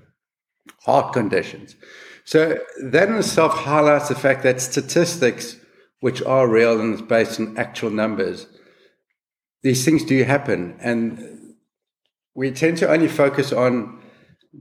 heart 0.83 1.15
conditions. 1.15 1.77
So 2.25 2.59
that 2.83 3.09
in 3.09 3.17
itself 3.17 3.53
highlights 3.53 4.09
the 4.09 4.15
fact 4.15 4.43
that 4.43 4.61
statistics, 4.61 5.57
which 6.01 6.23
are 6.23 6.49
real 6.49 6.81
and 6.81 7.07
based 7.07 7.39
on 7.39 7.57
actual 7.59 7.91
numbers, 7.91 8.47
these 9.63 9.85
things 9.85 10.05
do 10.05 10.23
happen. 10.25 10.77
And 10.81 11.55
we 12.35 12.51
tend 12.51 12.79
to 12.79 12.91
only 12.91 13.09
focus 13.09 13.53
on 13.53 14.01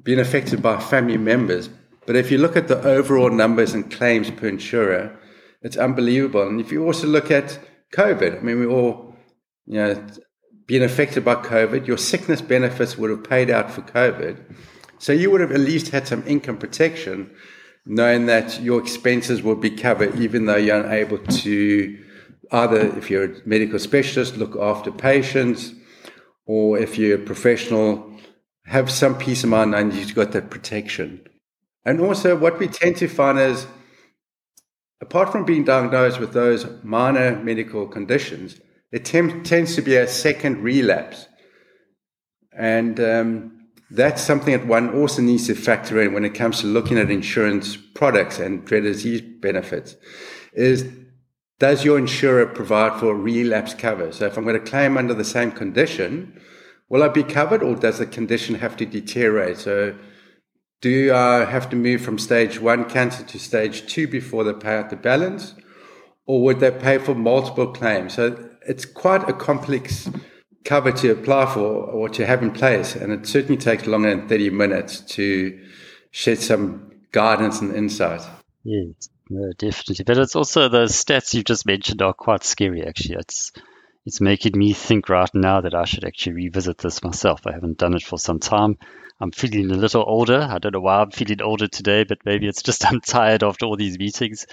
being 0.03 0.19
affected 0.19 0.61
by 0.61 0.79
family 0.79 1.17
members. 1.17 1.69
But 2.05 2.15
if 2.15 2.31
you 2.31 2.37
look 2.37 2.57
at 2.57 2.67
the 2.67 2.81
overall 2.83 3.29
numbers 3.29 3.73
and 3.73 3.89
claims 3.89 4.29
per 4.29 4.47
insurer, 4.47 5.17
it's 5.61 5.77
unbelievable. 5.77 6.47
And 6.47 6.59
if 6.59 6.71
you 6.71 6.85
also 6.85 7.07
look 7.07 7.31
at 7.31 7.59
COVID, 7.95 8.39
I 8.39 8.41
mean, 8.41 8.59
we 8.59 8.65
all, 8.65 9.15
you 9.65 9.75
know, 9.75 10.05
being 10.65 10.83
affected 10.83 11.23
by 11.23 11.35
COVID, 11.35 11.87
your 11.87 11.97
sickness 11.97 12.41
benefits 12.41 12.97
would 12.97 13.09
have 13.09 13.23
paid 13.23 13.49
out 13.49 13.71
for 13.71 13.81
COVID. 13.81 14.55
So 14.99 15.11
you 15.11 15.31
would 15.31 15.41
have 15.41 15.51
at 15.51 15.59
least 15.59 15.89
had 15.89 16.07
some 16.07 16.25
income 16.27 16.57
protection, 16.57 17.31
knowing 17.85 18.25
that 18.27 18.61
your 18.61 18.81
expenses 18.81 19.41
will 19.41 19.55
be 19.55 19.69
covered, 19.69 20.19
even 20.19 20.45
though 20.45 20.55
you're 20.55 20.79
unable 20.79 21.17
to 21.17 21.99
either, 22.51 22.97
if 22.97 23.09
you're 23.09 23.25
a 23.25 23.41
medical 23.45 23.79
specialist, 23.79 24.37
look 24.37 24.55
after 24.55 24.91
patients, 24.91 25.73
or 26.45 26.77
if 26.77 26.97
you're 26.97 27.21
a 27.21 27.25
professional, 27.25 28.11
have 28.65 28.89
some 28.89 29.17
peace 29.17 29.43
of 29.43 29.49
mind 29.49 29.75
and 29.75 29.93
you've 29.93 30.15
got 30.15 30.31
that 30.31 30.49
protection. 30.49 31.21
And 31.85 31.99
also, 31.99 32.37
what 32.37 32.59
we 32.59 32.67
tend 32.67 32.97
to 32.97 33.07
find 33.07 33.37
is, 33.37 33.67
apart 35.01 35.31
from 35.31 35.43
being 35.43 35.65
diagnosed 35.65 36.19
with 36.19 36.31
those 36.31 36.65
minor 36.83 37.35
medical 37.43 37.87
conditions, 37.87 38.59
it 38.91 39.03
tem- 39.03 39.43
tends 39.43 39.75
to 39.75 39.81
be 39.81 39.97
a 39.97 40.07
second 40.07 40.63
relapse. 40.63 41.27
And 42.55 42.99
um, 42.99 43.62
that's 43.91 44.21
something 44.21 44.57
that 44.57 44.67
one 44.67 44.93
also 44.93 45.21
needs 45.21 45.47
to 45.47 45.55
factor 45.55 46.01
in 46.01 46.13
when 46.13 46.25
it 46.25 46.33
comes 46.33 46.61
to 46.61 46.67
looking 46.67 46.97
at 46.97 47.11
insurance 47.11 47.75
products 47.75 48.39
and 48.39 48.65
dread 48.65 48.83
disease 48.83 49.21
benefits 49.21 49.95
is 50.53 50.87
does 51.59 51.85
your 51.85 51.97
insurer 51.97 52.45
provide 52.45 52.99
for 52.99 53.15
relapse 53.15 53.73
cover? 53.73 54.11
So 54.11 54.25
if 54.25 54.37
I'm 54.37 54.43
going 54.43 54.59
to 54.61 54.71
claim 54.71 54.97
under 54.97 55.13
the 55.13 55.23
same 55.23 55.51
condition, 55.51 56.39
will 56.89 57.03
I 57.03 57.07
be 57.07 57.23
covered 57.23 57.63
or 57.63 57.75
does 57.75 57.99
the 57.99 58.05
condition 58.05 58.55
have 58.55 58.75
to 58.77 58.85
deteriorate? 58.85 59.59
So 59.59 59.95
do 60.81 61.13
I 61.13 61.45
have 61.45 61.69
to 61.69 61.75
move 61.75 62.01
from 62.01 62.17
stage 62.17 62.59
one 62.59 62.85
cancer 62.89 63.23
to 63.23 63.39
stage 63.39 63.87
two 63.87 64.07
before 64.07 64.43
they 64.43 64.53
pay 64.53 64.77
out 64.77 64.89
the 64.89 64.97
balance? 64.97 65.55
Or 66.25 66.41
would 66.43 66.59
they 66.59 66.71
pay 66.71 66.97
for 66.97 67.15
multiple 67.15 67.67
claims? 67.67 68.15
So 68.15 68.49
it's 68.67 68.85
quite 68.85 69.29
a 69.29 69.33
complex 69.33 70.09
cover 70.63 70.91
to 70.91 71.11
apply 71.11 71.53
for 71.53 71.59
or 71.61 72.09
to 72.09 72.25
have 72.25 72.41
in 72.41 72.51
place. 72.51 72.95
And 72.95 73.11
it 73.11 73.25
certainly 73.25 73.57
takes 73.57 73.85
longer 73.85 74.15
than 74.15 74.27
30 74.27 74.49
minutes 74.51 75.01
to 75.01 75.59
shed 76.11 76.39
some 76.39 76.91
guidance 77.11 77.61
and 77.61 77.75
insight. 77.75 78.21
Yes, 78.63 79.09
no, 79.29 79.51
definitely. 79.57 80.03
But 80.05 80.17
it's 80.17 80.35
also 80.35 80.69
the 80.69 80.85
stats 80.85 81.33
you've 81.33 81.45
just 81.45 81.65
mentioned 81.65 82.01
are 82.01 82.13
quite 82.13 82.43
scary, 82.43 82.83
actually. 82.85 83.15
It's 83.15 83.51
it's 84.05 84.19
making 84.19 84.57
me 84.57 84.73
think 84.73 85.07
right 85.07 85.29
now 85.33 85.61
that 85.61 85.73
I 85.73 85.85
should 85.85 86.03
actually 86.03 86.33
revisit 86.33 86.77
this 86.77 87.03
myself. 87.03 87.47
I 87.47 87.53
haven't 87.53 87.77
done 87.77 87.93
it 87.93 88.03
for 88.03 88.19
some 88.19 88.39
time. 88.39 88.77
I'm 89.21 89.31
feeling 89.31 89.71
a 89.71 89.75
little 89.75 90.03
older. 90.05 90.41
I 90.41 90.57
don't 90.57 90.73
know 90.73 90.81
why 90.81 90.99
I'm 90.99 91.11
feeling 91.11 91.41
older 91.41 91.69
today, 91.69 92.03
but 92.03 92.17
maybe 92.25 92.47
it's 92.47 92.61
just 92.61 92.85
I'm 92.91 92.99
tired 92.99 93.43
after 93.43 93.65
all 93.65 93.77
these 93.77 93.97
meetings. 93.97 94.45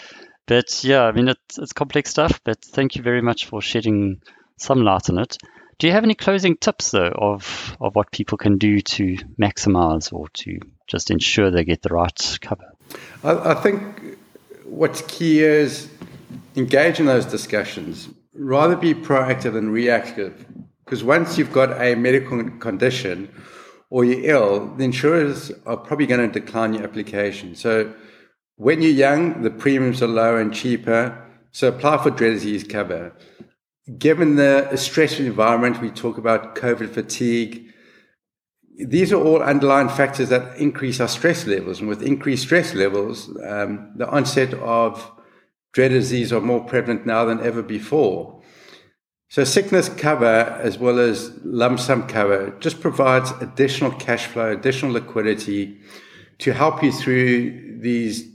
But 0.46 0.84
yeah, 0.84 1.02
I 1.02 1.12
mean, 1.12 1.28
it's, 1.28 1.58
it's 1.58 1.72
complex 1.72 2.10
stuff, 2.10 2.40
but 2.44 2.62
thank 2.64 2.94
you 2.96 3.02
very 3.02 3.22
much 3.22 3.46
for 3.46 3.60
shedding 3.60 4.22
some 4.56 4.82
light 4.82 5.10
on 5.10 5.18
it. 5.18 5.36
Do 5.80 5.86
you 5.86 5.94
have 5.94 6.04
any 6.04 6.14
closing 6.14 6.58
tips, 6.58 6.90
though, 6.90 7.10
of, 7.16 7.74
of 7.80 7.94
what 7.94 8.12
people 8.12 8.36
can 8.36 8.58
do 8.58 8.82
to 8.82 9.16
maximize 9.40 10.12
or 10.12 10.28
to 10.28 10.60
just 10.86 11.10
ensure 11.10 11.50
they 11.50 11.64
get 11.64 11.80
the 11.80 11.88
right 11.88 12.38
cover? 12.42 12.70
I, 13.24 13.52
I 13.52 13.54
think 13.54 14.18
what's 14.66 15.00
key 15.08 15.42
is 15.42 15.88
engage 16.54 17.00
in 17.00 17.06
those 17.06 17.24
discussions. 17.24 18.10
Rather 18.34 18.76
be 18.76 18.92
proactive 18.92 19.54
than 19.54 19.70
reactive. 19.70 20.44
Because 20.84 21.02
once 21.02 21.38
you've 21.38 21.52
got 21.52 21.80
a 21.80 21.94
medical 21.94 22.44
condition 22.58 23.32
or 23.88 24.04
you're 24.04 24.34
ill, 24.36 24.66
the 24.76 24.84
insurers 24.84 25.50
are 25.64 25.78
probably 25.78 26.04
going 26.04 26.30
to 26.30 26.40
decline 26.40 26.74
your 26.74 26.84
application. 26.84 27.54
So 27.54 27.90
when 28.56 28.82
you're 28.82 28.92
young, 28.92 29.40
the 29.40 29.50
premiums 29.50 30.02
are 30.02 30.08
lower 30.08 30.42
and 30.42 30.52
cheaper. 30.52 31.26
So 31.52 31.68
apply 31.68 32.02
for 32.02 32.10
dread 32.10 32.34
disease 32.34 32.64
cover. 32.64 33.14
Given 33.98 34.36
the 34.36 34.76
stressful 34.76 35.24
environment, 35.24 35.80
we 35.80 35.90
talk 35.90 36.18
about 36.18 36.54
COVID 36.54 36.90
fatigue. 36.90 37.72
These 38.76 39.12
are 39.12 39.22
all 39.22 39.42
underlying 39.42 39.88
factors 39.88 40.28
that 40.28 40.56
increase 40.58 41.00
our 41.00 41.08
stress 41.08 41.46
levels. 41.46 41.80
And 41.80 41.88
with 41.88 42.02
increased 42.02 42.44
stress 42.44 42.74
levels, 42.74 43.28
um, 43.44 43.92
the 43.96 44.08
onset 44.08 44.54
of 44.54 45.10
dread 45.72 45.90
disease 45.90 46.32
are 46.32 46.40
more 46.40 46.64
prevalent 46.64 47.06
now 47.06 47.24
than 47.24 47.40
ever 47.40 47.62
before. 47.62 48.42
So 49.28 49.44
sickness 49.44 49.88
cover 49.88 50.58
as 50.60 50.76
well 50.76 50.98
as 50.98 51.32
lump 51.44 51.78
sum 51.78 52.08
cover 52.08 52.54
just 52.58 52.80
provides 52.80 53.30
additional 53.40 53.92
cash 53.92 54.26
flow, 54.26 54.50
additional 54.50 54.92
liquidity 54.92 55.80
to 56.38 56.52
help 56.52 56.82
you 56.82 56.90
through 56.90 57.78
these 57.80 58.28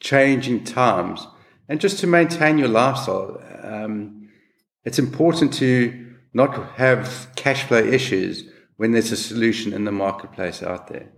changing 0.00 0.64
times 0.64 1.26
and 1.68 1.80
just 1.80 1.98
to 1.98 2.06
maintain 2.06 2.58
your 2.58 2.68
lifestyle. 2.68 3.42
Um, 3.62 4.19
it's 4.84 4.98
important 4.98 5.52
to 5.54 6.14
not 6.32 6.76
have 6.76 7.28
cash 7.36 7.64
flow 7.64 7.78
issues 7.82 8.44
when 8.76 8.92
there's 8.92 9.12
a 9.12 9.16
solution 9.16 9.72
in 9.72 9.84
the 9.84 9.92
marketplace 9.92 10.62
out 10.62 10.88
there. 10.88 11.10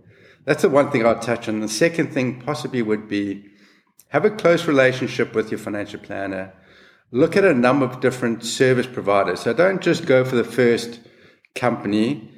That's 0.45 0.63
the 0.63 0.69
one 0.69 0.91
thing 0.91 1.05
I'd 1.05 1.21
touch 1.21 1.47
on. 1.47 1.61
The 1.61 1.69
second 1.69 2.13
thing 2.13 2.41
possibly 2.41 2.81
would 2.81 3.07
be 3.07 3.45
have 4.09 4.25
a 4.25 4.29
close 4.29 4.67
relationship 4.67 5.33
with 5.33 5.49
your 5.49 5.59
financial 5.59 5.99
planner 5.99 6.53
look 7.13 7.37
at 7.37 7.45
a 7.45 7.53
number 7.53 7.85
of 7.85 8.01
different 8.01 8.43
service 8.43 8.87
providers. 8.87 9.41
So 9.41 9.53
don't 9.53 9.81
just 9.81 10.07
go 10.07 10.25
for 10.25 10.35
the 10.35 10.43
first 10.43 10.99
company. 11.55 12.29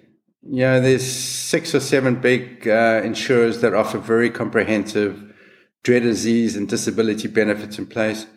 You 0.44 0.60
know, 0.60 0.82
there's 0.82 1.06
six 1.06 1.74
or 1.74 1.80
seven 1.80 2.16
big 2.16 2.68
uh, 2.68 3.02
insurers 3.04 3.62
that 3.62 3.74
offer 3.74 3.98
very 3.98 4.30
comprehensive 4.30 5.34
dread 5.84 6.04
disease 6.04 6.58
and 6.58 6.68
disability 6.68 7.30
benefits 7.30 7.80
in 7.80 7.88
place. 7.88 8.28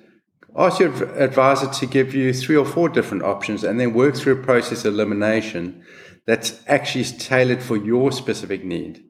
Ask 0.58 0.80
your 0.80 0.92
advisor 1.16 1.68
to 1.68 1.86
give 1.86 2.14
you 2.14 2.32
three 2.32 2.56
or 2.56 2.66
four 2.66 2.88
different 2.88 3.22
options 3.22 3.62
and 3.62 3.78
then 3.78 3.94
work 3.94 4.16
through 4.16 4.40
a 4.40 4.44
process 4.44 4.84
of 4.84 4.94
elimination 4.94 5.84
that's 6.26 6.60
actually 6.66 7.04
tailored 7.04 7.62
for 7.62 7.76
your 7.76 8.10
specific 8.10 8.64
need. 8.64 9.04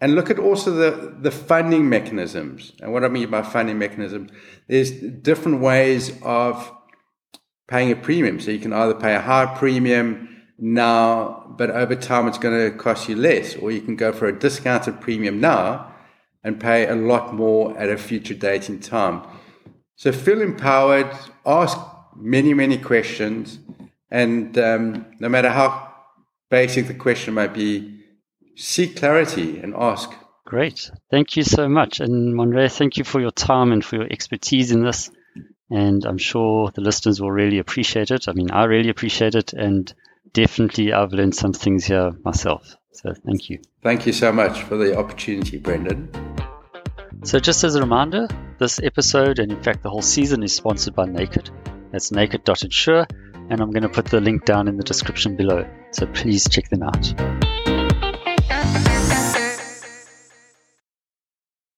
And 0.00 0.14
look 0.14 0.30
at 0.30 0.38
also 0.38 0.70
the, 0.70 1.16
the 1.20 1.32
funding 1.32 1.88
mechanisms. 1.88 2.72
And 2.80 2.92
what 2.92 3.04
I 3.04 3.08
mean 3.08 3.28
by 3.28 3.42
funding 3.42 3.76
mechanisms, 3.76 4.30
there's 4.68 4.92
different 4.92 5.60
ways 5.60 6.12
of 6.22 6.72
paying 7.66 7.90
a 7.90 7.96
premium. 7.96 8.38
So 8.38 8.52
you 8.52 8.60
can 8.60 8.72
either 8.72 8.94
pay 8.94 9.16
a 9.16 9.20
high 9.20 9.46
premium 9.46 10.28
now, 10.58 11.54
but 11.58 11.70
over 11.70 11.96
time 11.96 12.28
it's 12.28 12.38
going 12.38 12.70
to 12.70 12.76
cost 12.76 13.08
you 13.08 13.16
less, 13.16 13.56
or 13.56 13.72
you 13.72 13.80
can 13.80 13.96
go 13.96 14.12
for 14.12 14.26
a 14.26 14.38
discounted 14.38 15.00
premium 15.00 15.40
now 15.40 15.92
and 16.44 16.60
pay 16.60 16.86
a 16.86 16.94
lot 16.94 17.34
more 17.34 17.76
at 17.76 17.88
a 17.88 17.96
future 17.96 18.34
date 18.34 18.68
in 18.68 18.78
time. 18.78 19.26
So 19.96 20.12
feel 20.12 20.42
empowered, 20.42 21.10
ask 21.46 21.78
many, 22.16 22.54
many 22.54 22.78
questions, 22.78 23.58
and 24.10 24.56
um, 24.58 25.06
no 25.18 25.28
matter 25.28 25.50
how 25.50 25.92
basic 26.50 26.86
the 26.86 26.94
question 26.94 27.34
might 27.34 27.54
be, 27.54 28.00
seek 28.56 28.96
clarity 28.96 29.58
and 29.58 29.74
ask. 29.74 30.12
Great. 30.46 30.90
Thank 31.10 31.36
you 31.36 31.42
so 31.42 31.68
much. 31.68 32.00
And 32.00 32.34
Monre, 32.34 32.70
thank 32.70 32.96
you 32.96 33.04
for 33.04 33.20
your 33.20 33.30
time 33.30 33.72
and 33.72 33.84
for 33.84 33.96
your 33.96 34.06
expertise 34.10 34.70
in 34.70 34.84
this. 34.84 35.10
And 35.70 36.04
I'm 36.04 36.18
sure 36.18 36.70
the 36.70 36.82
listeners 36.82 37.20
will 37.20 37.32
really 37.32 37.58
appreciate 37.58 38.10
it. 38.10 38.28
I 38.28 38.32
mean, 38.32 38.50
I 38.50 38.64
really 38.64 38.90
appreciate 38.90 39.34
it. 39.34 39.52
And 39.52 39.92
definitely 40.32 40.92
I've 40.92 41.12
learned 41.12 41.34
some 41.34 41.54
things 41.54 41.86
here 41.86 42.12
myself. 42.24 42.76
So 42.92 43.14
thank 43.26 43.50
you. 43.50 43.60
Thank 43.82 44.06
you 44.06 44.12
so 44.12 44.30
much 44.32 44.62
for 44.62 44.76
the 44.76 44.96
opportunity, 44.96 45.58
Brendan. 45.58 46.33
So, 47.24 47.38
just 47.38 47.64
as 47.64 47.74
a 47.74 47.80
reminder, 47.80 48.28
this 48.58 48.80
episode 48.82 49.38
and 49.38 49.50
in 49.50 49.62
fact 49.62 49.82
the 49.82 49.88
whole 49.88 50.02
season 50.02 50.42
is 50.42 50.54
sponsored 50.54 50.94
by 50.94 51.06
Naked. 51.06 51.48
That's 51.90 52.12
naked.insure, 52.12 53.06
and 53.48 53.60
I'm 53.62 53.70
going 53.70 53.82
to 53.82 53.88
put 53.88 54.04
the 54.04 54.20
link 54.20 54.44
down 54.44 54.68
in 54.68 54.76
the 54.76 54.84
description 54.84 55.34
below. 55.34 55.66
So, 55.90 56.06
please 56.06 56.46
check 56.46 56.68
them 56.68 56.82
out. 56.82 57.53